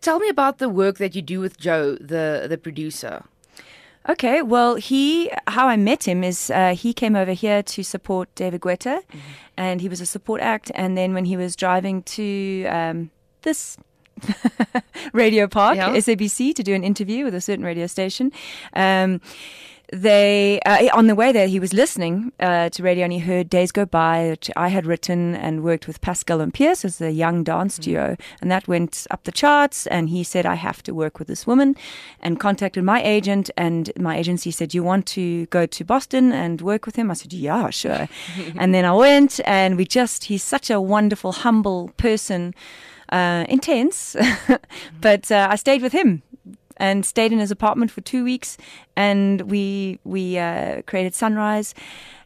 tell 0.00 0.20
me 0.20 0.28
about 0.28 0.58
the 0.58 0.68
work 0.68 0.98
that 0.98 1.16
you 1.16 1.22
do 1.22 1.40
with 1.40 1.58
Joe, 1.58 1.96
the 1.96 2.46
the 2.48 2.58
producer. 2.58 3.24
Okay, 4.08 4.42
well, 4.42 4.76
he 4.76 5.30
how 5.48 5.66
I 5.68 5.76
met 5.76 6.06
him 6.06 6.22
is 6.22 6.50
uh, 6.50 6.74
he 6.74 6.92
came 6.92 7.16
over 7.16 7.32
here 7.32 7.62
to 7.62 7.82
support 7.82 8.32
David 8.34 8.60
Guetta, 8.60 9.00
mm-hmm. 9.00 9.18
and 9.56 9.80
he 9.80 9.88
was 9.88 10.00
a 10.00 10.06
support 10.06 10.40
act. 10.40 10.70
And 10.74 10.96
then 10.96 11.12
when 11.12 11.24
he 11.24 11.36
was 11.36 11.56
driving 11.56 12.02
to 12.02 12.66
um, 12.66 13.10
this 13.42 13.76
radio 15.12 15.46
park, 15.48 15.76
yeah. 15.76 15.90
SABC, 15.90 16.54
to 16.54 16.62
do 16.62 16.74
an 16.74 16.84
interview 16.84 17.24
with 17.24 17.34
a 17.34 17.40
certain 17.40 17.64
radio 17.64 17.86
station. 17.86 18.32
Um, 18.74 19.20
they 19.92 20.60
uh, 20.66 20.88
on 20.96 21.06
the 21.06 21.14
way 21.14 21.30
there 21.30 21.46
he 21.46 21.60
was 21.60 21.72
listening 21.72 22.32
uh, 22.40 22.68
to 22.70 22.82
radio 22.82 23.04
and 23.04 23.12
he 23.12 23.20
heard 23.20 23.48
days 23.48 23.70
go 23.70 23.86
by 23.86 24.30
which 24.30 24.50
i 24.56 24.68
had 24.68 24.84
written 24.84 25.34
and 25.36 25.62
worked 25.62 25.86
with 25.86 26.00
Pascal 26.00 26.40
and 26.40 26.52
Pearce 26.52 26.84
as 26.84 27.00
a 27.00 27.12
young 27.12 27.44
dance 27.44 27.74
mm-hmm. 27.74 27.92
duo 27.92 28.16
and 28.40 28.50
that 28.50 28.66
went 28.66 29.06
up 29.10 29.22
the 29.24 29.32
charts 29.32 29.86
and 29.86 30.08
he 30.08 30.24
said 30.24 30.44
i 30.44 30.54
have 30.54 30.82
to 30.82 30.92
work 30.92 31.18
with 31.18 31.28
this 31.28 31.46
woman 31.46 31.76
and 32.20 32.40
contacted 32.40 32.82
my 32.84 33.02
agent. 33.02 33.50
And 33.56 33.90
my 33.98 34.16
agency 34.16 34.50
said 34.50 34.74
you 34.74 34.82
want 34.82 35.06
to 35.08 35.46
go 35.46 35.66
to 35.66 35.84
boston 35.84 36.32
and 36.32 36.60
work 36.60 36.86
with 36.86 36.96
him? 36.96 37.10
I 37.10 37.14
said 37.14 37.32
yeah 37.32 37.70
sure. 37.70 38.08
And 38.56 38.74
then 38.74 38.84
i 38.84 38.92
went 38.92 39.40
and 39.44 39.76
we 39.76 39.84
just 39.84 40.24
he's 40.24 40.42
such 40.42 40.70
a 40.70 40.80
wonderful 40.80 41.32
humble 41.32 41.90
person 41.96 42.54
uh, 43.10 43.44
intense 43.48 44.16
but 45.00 45.30
uh, 45.30 45.46
i 45.48 45.54
stayed 45.54 45.80
with 45.80 45.92
him 45.92 46.22
and 46.76 47.04
stayed 47.04 47.32
in 47.32 47.38
his 47.38 47.50
apartment 47.50 47.90
for 47.90 48.00
two 48.00 48.24
weeks. 48.24 48.56
And 48.96 49.42
we 49.42 49.98
we 50.04 50.38
uh, 50.38 50.82
created 50.82 51.14
Sunrise, 51.14 51.74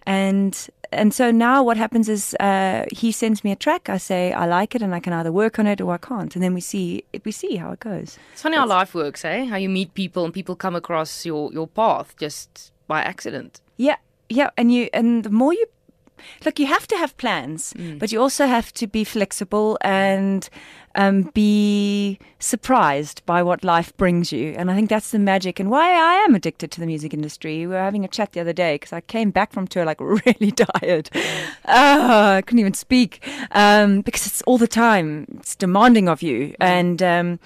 and 0.07 0.69
and 0.93 1.15
so 1.15 1.31
now 1.31 1.63
what 1.63 1.77
happens 1.77 2.09
is 2.09 2.35
uh, 2.41 2.85
he 2.93 3.13
sends 3.13 3.45
me 3.45 3.53
a 3.53 3.57
track. 3.57 3.89
I 3.89 3.99
say 3.99 4.33
I 4.33 4.47
like 4.47 4.75
it, 4.75 4.83
and 4.83 4.95
I 4.95 5.01
can 5.01 5.13
either 5.13 5.33
work 5.33 5.59
on 5.59 5.67
it 5.67 5.81
or 5.81 5.95
I 5.95 5.99
can't. 5.99 6.35
And 6.35 6.43
then 6.43 6.55
we 6.55 6.61
see 6.61 7.05
we 7.25 7.33
see 7.33 7.57
how 7.57 7.73
it 7.73 7.81
goes. 7.81 8.19
It's 8.33 8.43
funny 8.43 8.57
how 8.57 8.67
life 8.67 8.95
works, 8.95 9.25
eh? 9.25 9.47
How 9.47 9.57
you 9.57 9.69
meet 9.69 9.95
people 9.95 10.25
and 10.25 10.35
people 10.35 10.57
come 10.57 10.77
across 10.77 11.27
your 11.27 11.53
your 11.53 11.67
path 11.67 12.15
just 12.19 12.73
by 12.87 13.03
accident. 13.03 13.61
Yeah, 13.77 13.97
yeah, 14.29 14.51
and 14.57 14.73
you 14.73 14.89
and 14.93 15.25
the 15.25 15.31
more 15.31 15.53
you 15.53 15.67
look, 16.45 16.59
you 16.59 16.67
have 16.67 16.87
to 16.89 16.97
have 16.97 17.17
plans, 17.17 17.73
mm. 17.75 17.99
but 17.99 18.13
you 18.13 18.21
also 18.21 18.47
have 18.47 18.73
to 18.75 18.87
be 18.87 19.05
flexible 19.05 19.79
and 19.83 20.49
um, 20.95 21.31
be 21.35 22.19
surprised 22.39 23.25
by 23.27 23.43
what 23.43 23.63
life 23.63 23.97
brings 23.97 24.33
you. 24.33 24.55
And 24.57 24.71
I 24.71 24.75
think 24.75 24.89
that's 24.89 25.11
the 25.11 25.19
magic 25.19 25.61
and 25.61 25.71
why 25.71 25.93
I 25.93 26.15
am 26.25 26.35
addicted 26.35 26.71
to 26.73 26.81
the 26.81 26.87
music 26.87 27.15
industry. 27.15 27.59
We 27.59 27.69
were 27.69 27.79
having 27.79 28.05
a 28.05 28.09
chat 28.09 28.33
the 28.33 28.41
other 28.41 28.53
day 28.53 28.75
because 28.75 28.93
I 28.93 29.01
came 29.01 29.31
back 29.31 29.53
from 29.53 29.67
tour 29.67 29.85
like 29.85 30.01
really 30.27 30.51
tired. 30.51 31.11
Oh, 31.67 32.37
I 32.37 32.43
couldn't 32.43 32.59
even 32.59 32.75
speak 32.75 33.27
um, 33.53 34.01
because 34.01 34.27
it's 34.27 34.43
all 34.43 34.59
the 34.59 34.69
time. 34.69 35.27
It's 35.39 35.55
demanding 35.55 36.09
of 36.09 36.23
you. 36.23 36.49
Mm. 36.49 36.55
And, 36.61 37.03
um, 37.03 37.41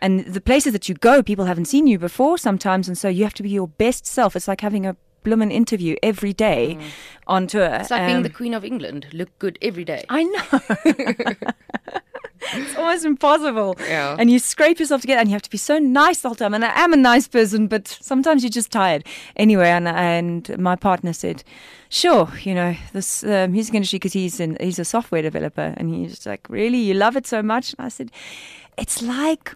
and 0.00 0.24
the 0.26 0.40
places 0.40 0.72
that 0.72 0.88
you 0.88 0.94
go, 0.94 1.22
people 1.22 1.44
haven't 1.44 1.66
seen 1.66 1.86
you 1.86 1.98
before 1.98 2.38
sometimes. 2.38 2.88
And 2.88 2.98
so 2.98 3.08
you 3.08 3.24
have 3.24 3.34
to 3.34 3.42
be 3.42 3.50
your 3.50 3.68
best 3.68 4.06
self. 4.06 4.34
It's 4.34 4.48
like 4.48 4.60
having 4.60 4.86
a 4.86 4.96
bloomin' 5.28 5.50
interview 5.50 5.94
every 6.02 6.32
day 6.32 6.78
mm. 6.80 6.82
on 7.26 7.46
tour. 7.46 7.74
It's 7.74 7.90
like 7.90 8.00
um, 8.00 8.06
being 8.06 8.22
the 8.22 8.30
Queen 8.30 8.54
of 8.54 8.64
England. 8.64 9.06
Look 9.12 9.38
good 9.38 9.58
every 9.60 9.84
day. 9.84 10.04
I 10.08 10.22
know. 10.24 10.60
it's 12.54 12.76
almost 12.76 13.04
impossible. 13.04 13.76
Yeah. 13.80 14.16
And 14.18 14.30
you 14.30 14.38
scrape 14.38 14.80
yourself 14.80 15.02
together 15.02 15.20
and 15.20 15.28
you 15.28 15.34
have 15.34 15.42
to 15.42 15.50
be 15.50 15.58
so 15.58 15.78
nice 15.78 16.24
all 16.24 16.34
the 16.34 16.44
whole 16.44 16.50
time. 16.50 16.54
And 16.54 16.64
I 16.64 16.80
am 16.80 16.94
a 16.94 16.96
nice 16.96 17.28
person, 17.28 17.66
but 17.66 17.88
sometimes 17.88 18.42
you're 18.42 18.50
just 18.50 18.72
tired. 18.72 19.04
Anyway, 19.36 19.68
and, 19.68 19.86
and 19.86 20.58
my 20.58 20.76
partner 20.76 21.12
said, 21.12 21.44
sure, 21.90 22.30
you 22.42 22.54
know, 22.54 22.74
this 22.94 23.22
uh, 23.24 23.48
music 23.50 23.74
industry, 23.74 23.98
because 23.98 24.14
he's, 24.14 24.40
in, 24.40 24.56
he's 24.60 24.78
a 24.78 24.84
software 24.84 25.20
developer. 25.20 25.74
And 25.76 25.94
he's 25.94 26.24
like, 26.24 26.48
really? 26.48 26.78
You 26.78 26.94
love 26.94 27.16
it 27.16 27.26
so 27.26 27.42
much? 27.42 27.74
And 27.74 27.84
I 27.84 27.90
said, 27.90 28.10
it's 28.78 29.02
like 29.02 29.54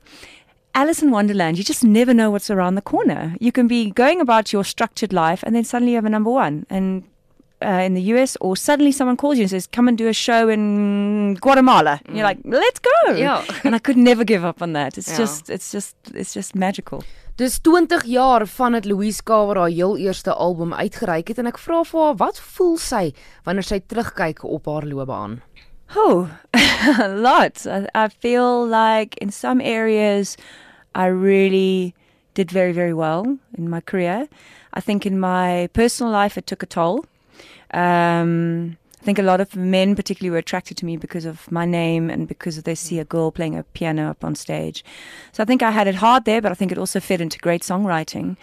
Alice 0.75 1.02
in 1.02 1.11
Wonderland, 1.11 1.59
you 1.59 1.64
just 1.64 1.85
never 1.85 2.14
know 2.14 2.31
what's 2.31 2.50
around 2.50 2.76
the 2.76 2.83
corner. 2.83 3.37
You 3.41 3.52
can 3.52 3.69
be 3.69 3.91
going 3.91 4.21
about 4.21 4.52
your 4.52 4.64
structured 4.64 5.12
life 5.12 5.43
and 5.43 5.55
then 5.55 5.64
suddenly 5.64 5.93
you 5.93 5.97
have 5.97 6.07
a 6.07 6.11
number 6.11 6.31
one. 6.31 6.64
And 6.71 7.05
uh, 7.62 7.83
in 7.87 7.95
the 7.95 8.02
US, 8.14 8.37
or 8.41 8.57
suddenly 8.57 8.93
someone 8.93 9.17
calls 9.17 9.37
you 9.37 9.43
and 9.43 9.50
says, 9.50 9.67
"Come 9.67 9.88
and 9.88 9.97
do 9.97 10.09
a 10.09 10.12
show 10.12 10.49
in 10.49 11.35
Guatemala." 11.41 12.00
Mm. 12.05 12.17
you're 12.17 12.25
like, 12.25 12.41
"Let's 12.45 12.81
go!" 12.81 13.14
Yeah. 13.14 13.45
and 13.64 13.75
I 13.75 13.79
could 13.79 13.97
never 13.97 14.25
give 14.25 14.45
up 14.45 14.62
on 14.62 14.73
that. 14.73 14.99
It's 14.99 15.11
yeah. 15.11 15.19
just, 15.19 15.50
it's 15.50 15.71
just, 15.73 15.97
it's 16.14 16.35
just 16.35 16.55
magical. 16.55 17.05
Dis 17.37 17.61
20 17.61 18.05
jaar 18.07 18.47
vandat 18.47 18.85
Louise 18.85 19.23
Kaver 19.23 19.57
haar 19.57 19.69
heel 19.69 19.97
eerste 19.97 20.35
album 20.35 20.75
uitgereik 20.75 21.29
het 21.29 21.38
en 21.38 21.49
ek 21.49 21.59
vra 21.59 21.81
vir 21.85 22.00
haar 22.05 22.19
wat 22.21 22.41
voel 22.57 22.76
sy 22.76 23.14
wanneer 23.47 23.64
sy 23.64 23.81
terugkyk 23.81 24.45
op 24.45 24.69
haar 24.69 24.85
loopbaan. 24.85 25.41
Oh, 25.94 26.30
a 26.54 27.08
lot. 27.08 27.66
I, 27.66 27.88
I 27.94 28.08
feel 28.08 28.66
like 28.66 29.16
in 29.18 29.30
some 29.30 29.61
areas 29.61 30.37
I 30.94 31.06
really 31.06 31.94
did 32.34 32.50
very 32.50 32.72
very 32.72 32.94
well 32.94 33.38
in 33.56 33.68
my 33.68 33.80
career. 33.80 34.28
I 34.72 34.80
think 34.80 35.04
in 35.04 35.20
my 35.20 35.68
personal 35.75 36.11
life 36.12 36.38
it 36.38 36.46
took 36.46 36.62
a 36.62 36.66
toll. 36.66 37.04
Um, 37.75 38.78
I 39.00 39.04
think 39.04 39.18
a 39.18 39.22
lot 39.22 39.40
of 39.40 39.56
men, 39.56 39.96
particularly, 39.96 40.30
were 40.30 40.38
attracted 40.38 40.76
to 40.76 40.87
me 40.87 40.96
because 40.96 41.25
of 41.25 41.50
my 41.50 41.66
name 41.66 42.08
and 42.08 42.28
because 42.28 42.62
they 42.62 42.76
see 42.76 43.00
a 43.00 43.04
girl 43.04 43.32
playing 43.32 43.58
a 43.58 43.64
piano 43.64 44.08
up 44.08 44.25
on 44.25 44.37
stage. 44.37 44.84
So 45.32 45.42
I 45.42 45.46
think 45.46 45.61
I 45.61 45.72
had 45.72 45.88
it 45.88 45.96
hard 45.96 46.25
there, 46.25 46.40
but 46.40 46.52
I 46.52 46.54
think 46.54 46.70
it 46.70 46.78
also 46.78 47.00
fed 47.00 47.20
into 47.20 47.38
great 47.40 47.62
songwriting. 47.62 48.37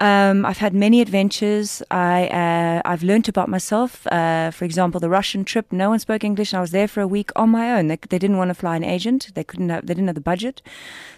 Um, 0.00 0.46
I've 0.46 0.58
had 0.58 0.72
many 0.72 1.02
adventures. 1.02 1.82
I 1.90 2.26
uh, 2.28 2.82
I've 2.86 3.02
learned 3.02 3.28
about 3.28 3.48
myself. 3.50 4.06
Uh, 4.06 4.50
for 4.50 4.64
example, 4.64 4.98
the 4.98 5.10
Russian 5.10 5.44
trip. 5.44 5.70
No 5.70 5.90
one 5.90 5.98
spoke 5.98 6.24
English, 6.24 6.52
and 6.52 6.58
I 6.58 6.60
was 6.62 6.70
there 6.70 6.88
for 6.88 7.02
a 7.02 7.06
week 7.06 7.30
on 7.36 7.50
my 7.50 7.70
own. 7.72 7.88
They, 7.88 7.98
they 8.08 8.18
didn't 8.18 8.38
want 8.38 8.48
to 8.48 8.54
fly 8.54 8.76
an 8.76 8.84
agent. 8.84 9.30
They 9.34 9.44
couldn't. 9.44 9.68
Have, 9.68 9.86
they 9.86 9.94
didn't 9.94 10.08
have 10.08 10.14
the 10.14 10.22
budget, 10.22 10.62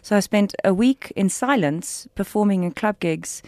so 0.03 0.17
I 0.17 0.21
spent 0.21 0.55
a 0.65 0.75
week 0.75 1.13
in 1.15 1.29
silence 1.29 2.09
performing 2.17 2.65
in 2.65 2.73
club 2.73 2.99
gigs, 2.99 3.43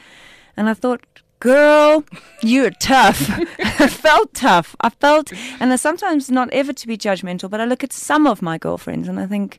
and 0.57 0.69
I 0.69 0.75
thought, 0.75 1.05
girl, 1.41 2.05
you're 2.41 2.71
tough. 2.71 3.29
I 3.59 3.88
felt 3.88 4.35
tough. 4.35 4.76
I 4.81 4.88
felt, 4.88 5.33
and 5.61 5.73
I 5.73 5.76
sometimes 5.76 6.31
not 6.31 6.49
ever 6.53 6.73
to 6.73 6.87
be 6.87 6.97
judgmental, 6.97 7.50
but 7.50 7.61
I 7.61 7.64
look 7.64 7.85
at 7.85 7.93
some 7.93 8.26
of 8.26 8.41
my 8.41 8.57
girlfriends 8.57 9.09
and 9.09 9.21
I 9.21 9.26
think, 9.26 9.59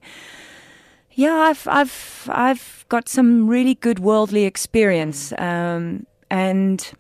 yeah, 1.15 1.33
I've, 1.33 1.67
I've, 1.67 2.29
I've 2.31 2.85
got 2.89 3.09
some 3.09 3.47
really 3.47 3.75
good 3.75 3.99
worldly 3.99 4.43
experience, 4.45 5.33
um, 5.37 6.05
and 6.29 6.91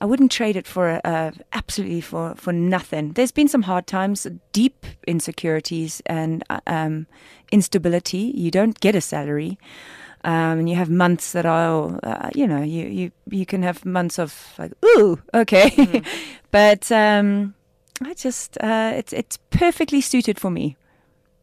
I 0.00 0.04
wouldn't 0.06 0.32
trade 0.32 0.56
it 0.56 0.66
for 0.66 1.00
uh, 1.04 1.30
absolutely 1.52 2.00
for 2.00 2.34
for 2.36 2.52
nothing. 2.52 3.12
There's 3.12 3.32
been 3.32 3.48
some 3.48 3.62
hard 3.62 3.86
times, 3.86 4.26
deep 4.52 4.86
insecurities 5.06 6.02
and 6.06 6.42
uh, 6.50 6.60
um, 6.66 7.06
instability. 7.52 8.32
You 8.34 8.50
don't 8.50 8.78
get 8.80 8.94
a 8.94 9.00
salary. 9.00 9.58
um, 10.24 10.58
and 10.58 10.68
you 10.68 10.74
have 10.76 10.90
months 10.90 11.32
that 11.32 11.46
are, 11.46 12.00
uh, 12.02 12.30
you 12.34 12.46
know, 12.46 12.62
you 12.62 12.86
you 12.86 13.12
you 13.30 13.46
can 13.46 13.62
have 13.62 13.84
months 13.84 14.18
of 14.18 14.54
like, 14.58 14.72
ooh, 14.84 15.18
okay, 15.32 15.70
mm. 15.70 16.04
but 16.50 16.90
um, 16.90 17.54
I 18.02 18.14
just 18.14 18.58
uh, 18.60 18.92
it's 18.96 19.12
it's 19.12 19.38
perfectly 19.50 20.00
suited 20.00 20.40
for 20.40 20.50
me. 20.50 20.76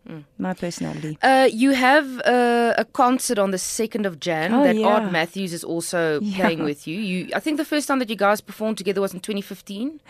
Mm. 0.07 0.25
My 0.37 0.53
personality. 0.53 1.17
Uh, 1.21 1.49
you 1.51 1.71
have 1.71 2.19
uh, 2.25 2.73
a 2.77 2.83
concert 2.83 3.39
on 3.39 3.51
the 3.51 3.57
second 3.57 4.05
of 4.05 4.19
Jan 4.19 4.53
oh, 4.53 4.63
that 4.63 4.75
yeah. 4.75 4.87
Art 4.87 5.11
Matthews 5.11 5.53
is 5.53 5.63
also 5.63 6.19
yeah. 6.21 6.37
playing 6.37 6.63
with 6.63 6.85
you. 6.87 6.99
You, 6.99 7.29
I 7.33 7.39
think 7.39 7.57
the 7.57 7.65
first 7.65 7.87
time 7.87 7.99
that 7.99 8.09
you 8.09 8.17
guys 8.17 8.41
performed 8.41 8.77
together 8.77 8.99
was 8.99 9.13
in 9.13 9.21
2015. 9.21 10.01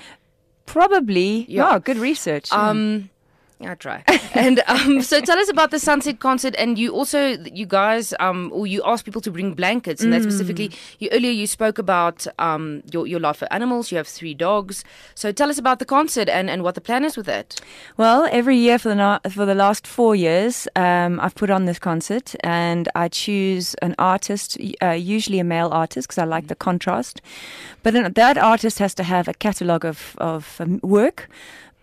Probably. 0.66 1.46
Yeah, 1.48 1.76
oh, 1.76 1.80
good 1.80 1.98
research. 1.98 2.52
Um, 2.52 3.10
I 3.68 3.76
try. 3.76 4.04
and 4.34 4.62
um, 4.68 5.02
so 5.02 5.20
tell 5.22 5.38
us 5.38 5.50
about 5.50 5.72
the 5.72 5.80
sunset 5.80 6.20
concert, 6.20 6.56
and 6.58 6.78
you 6.78 6.92
also 6.92 7.38
you 7.52 7.66
guys 7.66 8.14
um, 8.20 8.52
or 8.54 8.68
you 8.68 8.82
ask 8.86 9.06
people 9.06 9.22
to 9.22 9.32
bring 9.32 9.54
blankets, 9.54 10.02
and 10.02 10.12
mm. 10.12 10.18
that 10.18 10.24
specifically. 10.24 10.72
You 11.00 11.10
earlier 11.12 11.32
you 11.32 11.48
spoke 11.48 11.78
about 11.78 12.28
um, 12.40 12.84
your 12.92 13.08
your 13.08 13.20
love 13.20 13.38
for 13.38 13.52
animals. 13.52 13.92
You 13.92 13.98
have 13.98 14.08
three 14.08 14.34
dogs. 14.34 14.84
So 15.16 15.32
tell 15.32 15.50
us 15.50 15.58
about 15.58 15.80
the 15.80 15.86
concert 15.86 16.30
and, 16.30 16.50
and 16.50 16.64
what 16.64 16.76
the 16.76 16.82
plan 16.82 17.06
is 17.06 17.18
with 17.18 17.28
it. 17.28 17.62
Well, 17.98 18.28
every 18.32 18.58
year 18.58 18.80
for 18.80 18.90
the 18.90 18.96
na- 18.96 19.20
for 19.30 19.46
the 19.46 19.56
last 19.56 19.88
four 19.88 20.16
years, 20.16 20.68
um, 20.76 21.20
I've 21.20 21.36
put 21.36 21.50
on 21.50 21.66
this 21.66 21.80
concert, 21.80 22.36
and 22.44 22.90
I 22.96 23.08
choose 23.08 23.76
an 23.76 23.96
artist, 23.98 24.58
uh, 24.82 24.90
usually 24.90 25.40
a 25.40 25.44
male 25.44 25.70
artist, 25.72 26.08
because 26.08 26.18
I 26.18 26.26
like 26.26 26.48
the 26.48 26.56
contrast. 26.56 27.22
But 27.84 28.16
that 28.16 28.38
artist 28.38 28.80
has 28.80 28.94
to 28.96 29.04
have 29.04 29.28
a 29.28 29.34
catalogue 29.34 29.86
of 29.86 30.16
of 30.18 30.58
um, 30.60 30.80
work 30.82 31.30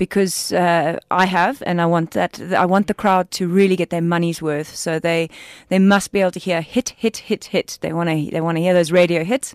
because 0.01 0.51
uh, 0.51 0.99
I 1.11 1.27
have, 1.27 1.63
and 1.67 1.79
I 1.79 1.85
want 1.85 2.13
that. 2.13 2.41
I 2.55 2.65
want 2.65 2.87
the 2.87 2.95
crowd 2.95 3.31
to 3.33 3.47
really 3.47 3.77
get 3.77 3.91
their 3.91 4.01
money's 4.01 4.41
worth. 4.41 4.75
So 4.75 4.99
they 4.99 5.29
they 5.69 5.79
must 5.79 6.11
be 6.11 6.23
able 6.23 6.31
to 6.31 6.41
hear 6.41 6.63
hit, 6.63 6.95
hit, 6.97 7.19
hit, 7.19 7.45
hit. 7.45 7.79
They 7.83 7.93
want 7.93 8.09
to 8.09 8.31
they 8.31 8.41
want 8.41 8.57
to 8.57 8.63
hear 8.63 8.73
those 8.73 8.91
radio 8.91 9.25
hits. 9.25 9.55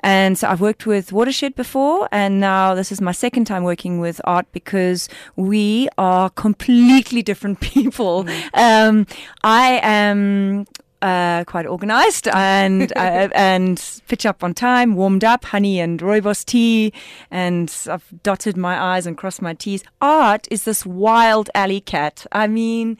And 0.00 0.36
so 0.36 0.48
I've 0.48 0.60
worked 0.60 0.84
with 0.84 1.12
Watershed 1.12 1.54
before, 1.54 2.08
and 2.10 2.40
now 2.40 2.74
this 2.74 2.90
is 2.90 3.00
my 3.00 3.12
second 3.12 3.44
time 3.44 3.62
working 3.62 4.00
with 4.00 4.20
Art 4.24 4.46
because 4.50 5.08
we 5.36 5.88
are 5.96 6.28
completely 6.28 7.22
different 7.30 7.60
people. 7.60 8.24
Mm. 8.24 8.48
Um, 8.54 9.06
I 9.44 9.78
am 9.84 10.66
uh, 11.02 11.44
quite 11.44 11.66
organized 11.66 12.28
and 12.28 12.92
uh, 12.96 13.28
and 13.34 14.00
pitch 14.08 14.26
up 14.26 14.42
on 14.42 14.54
time, 14.54 14.94
warmed 14.94 15.24
up, 15.24 15.44
honey 15.46 15.80
and 15.80 16.00
rooibos 16.00 16.44
tea, 16.44 16.92
and 17.30 17.74
I've 17.90 18.12
dotted 18.22 18.56
my 18.56 18.96
I's 18.96 19.06
and 19.06 19.16
crossed 19.16 19.42
my 19.42 19.54
T's. 19.54 19.82
Art 20.00 20.48
is 20.50 20.64
this 20.64 20.84
wild 20.84 21.50
alley 21.54 21.80
cat. 21.80 22.26
I 22.32 22.46
mean, 22.46 22.98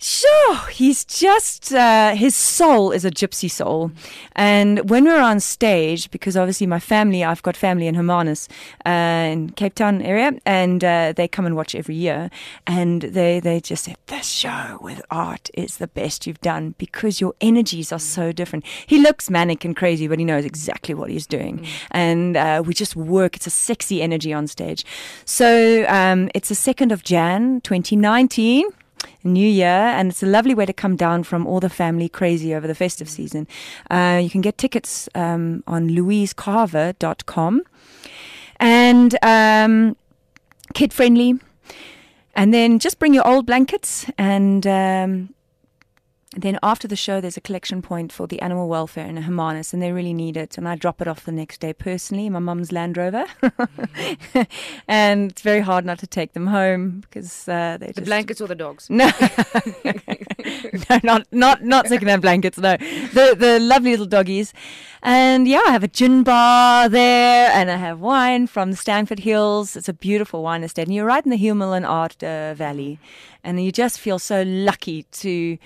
Sure, 0.00 0.56
he's 0.70 1.04
just 1.04 1.74
uh, 1.74 2.14
his 2.14 2.36
soul 2.36 2.92
is 2.92 3.04
a 3.04 3.10
gypsy 3.10 3.50
soul, 3.50 3.90
and 4.36 4.88
when 4.88 5.04
we're 5.04 5.20
on 5.20 5.40
stage, 5.40 6.08
because 6.12 6.36
obviously 6.36 6.68
my 6.68 6.78
family, 6.78 7.24
I've 7.24 7.42
got 7.42 7.56
family 7.56 7.88
in 7.88 7.96
Hermanus, 7.96 8.46
uh, 8.86 8.90
in 9.32 9.50
Cape 9.50 9.74
Town 9.74 10.00
area, 10.00 10.38
and 10.46 10.84
uh, 10.84 11.14
they 11.16 11.26
come 11.26 11.46
and 11.46 11.56
watch 11.56 11.74
every 11.74 11.96
year, 11.96 12.30
and 12.64 13.02
they 13.02 13.40
they 13.40 13.58
just 13.58 13.82
say 13.82 13.96
this 14.06 14.28
show 14.28 14.78
with 14.80 15.02
art 15.10 15.50
is 15.54 15.78
the 15.78 15.88
best 15.88 16.28
you've 16.28 16.40
done 16.42 16.76
because 16.78 17.20
your 17.20 17.34
energies 17.40 17.90
are 17.90 17.98
so 17.98 18.30
different. 18.30 18.64
He 18.86 19.00
looks 19.00 19.28
manic 19.28 19.64
and 19.64 19.74
crazy, 19.74 20.06
but 20.06 20.20
he 20.20 20.24
knows 20.24 20.44
exactly 20.44 20.94
what 20.94 21.10
he's 21.10 21.26
doing, 21.26 21.58
mm. 21.58 21.68
and 21.90 22.36
uh, 22.36 22.62
we 22.64 22.72
just 22.72 22.94
work. 22.94 23.34
It's 23.34 23.48
a 23.48 23.50
sexy 23.50 24.00
energy 24.00 24.32
on 24.32 24.46
stage, 24.46 24.86
so 25.24 25.84
um, 25.88 26.30
it's 26.36 26.50
the 26.50 26.54
second 26.54 26.92
of 26.92 27.02
Jan, 27.02 27.62
2019 27.62 28.70
new 29.24 29.48
year, 29.48 29.66
and 29.66 30.10
it's 30.10 30.22
a 30.22 30.26
lovely 30.26 30.54
way 30.54 30.66
to 30.66 30.72
come 30.72 30.96
down 30.96 31.22
from 31.24 31.46
all 31.46 31.60
the 31.60 31.68
family 31.68 32.08
crazy 32.08 32.54
over 32.54 32.66
the 32.66 32.74
festive 32.74 33.08
season. 33.08 33.46
Uh, 33.90 34.20
you 34.22 34.30
can 34.30 34.40
get 34.40 34.58
tickets 34.58 35.08
um, 35.14 35.62
on 35.66 35.88
louisecarver.com 35.88 37.62
and 38.60 39.18
um, 39.22 39.96
kid 40.74 40.92
friendly. 40.92 41.34
And 42.34 42.54
then 42.54 42.78
just 42.78 43.00
bring 43.00 43.14
your 43.14 43.26
old 43.26 43.46
blankets 43.46 44.06
and 44.16 44.64
um, 44.66 45.34
then 46.36 46.58
after 46.62 46.86
the 46.86 46.96
show, 46.96 47.22
there's 47.22 47.38
a 47.38 47.40
collection 47.40 47.80
point 47.80 48.12
for 48.12 48.26
the 48.26 48.40
animal 48.42 48.68
welfare 48.68 49.06
in 49.06 49.16
a 49.16 49.22
Hermanus, 49.22 49.72
and 49.72 49.82
they 49.82 49.92
really 49.92 50.12
need 50.12 50.36
it. 50.36 50.58
And 50.58 50.68
I 50.68 50.76
drop 50.76 51.00
it 51.00 51.08
off 51.08 51.24
the 51.24 51.32
next 51.32 51.60
day 51.60 51.72
personally, 51.72 52.28
my 52.28 52.38
mum's 52.38 52.70
Land 52.70 52.98
Rover. 52.98 53.24
and 54.88 55.30
it's 55.30 55.40
very 55.40 55.60
hard 55.60 55.86
not 55.86 55.98
to 56.00 56.06
take 56.06 56.34
them 56.34 56.48
home 56.48 57.00
because 57.00 57.48
uh, 57.48 57.78
they 57.80 57.92
the 57.92 58.02
blankets 58.02 58.42
or 58.42 58.46
the 58.46 58.54
dogs. 58.54 58.90
No, 58.90 59.10
no, 60.90 61.00
not 61.02 61.26
not 61.32 61.64
not 61.64 61.86
secondhand 61.86 62.20
blankets. 62.20 62.58
No, 62.58 62.76
the 62.76 63.34
the 63.38 63.58
lovely 63.58 63.92
little 63.92 64.04
doggies. 64.04 64.52
And 65.02 65.48
yeah, 65.48 65.62
I 65.66 65.70
have 65.70 65.84
a 65.84 65.88
gin 65.88 66.24
bar 66.24 66.90
there, 66.90 67.50
and 67.52 67.70
I 67.70 67.76
have 67.76 68.00
wine 68.00 68.48
from 68.48 68.70
the 68.70 68.76
Stanford 68.76 69.20
Hills. 69.20 69.76
It's 69.76 69.88
a 69.88 69.94
beautiful 69.94 70.42
wine 70.42 70.62
estate, 70.62 70.88
and 70.88 70.94
you're 70.94 71.06
right 71.06 71.24
in 71.24 71.30
the 71.30 71.38
Hemel-en-Aarde 71.38 72.22
uh, 72.22 72.54
Valley, 72.54 72.98
and 73.42 73.64
you 73.64 73.72
just 73.72 73.98
feel 73.98 74.18
so 74.18 74.42
lucky 74.42 75.04
to 75.04 75.56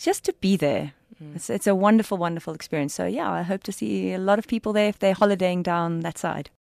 just 0.00 0.24
to 0.24 0.32
be 0.40 0.56
there. 0.56 0.92
Mm. 1.22 1.36
It's, 1.36 1.50
it's 1.50 1.66
a 1.66 1.74
wonderful, 1.74 2.16
wonderful 2.18 2.54
experience. 2.54 2.94
So, 2.94 3.06
yeah, 3.06 3.30
I 3.30 3.42
hope 3.42 3.62
to 3.64 3.72
see 3.72 4.12
a 4.12 4.18
lot 4.18 4.38
of 4.38 4.48
people 4.48 4.72
there 4.72 4.88
if 4.88 4.98
they're 4.98 5.14
holidaying 5.14 5.62
down 5.62 6.00
that 6.00 6.18
side. 6.18 6.50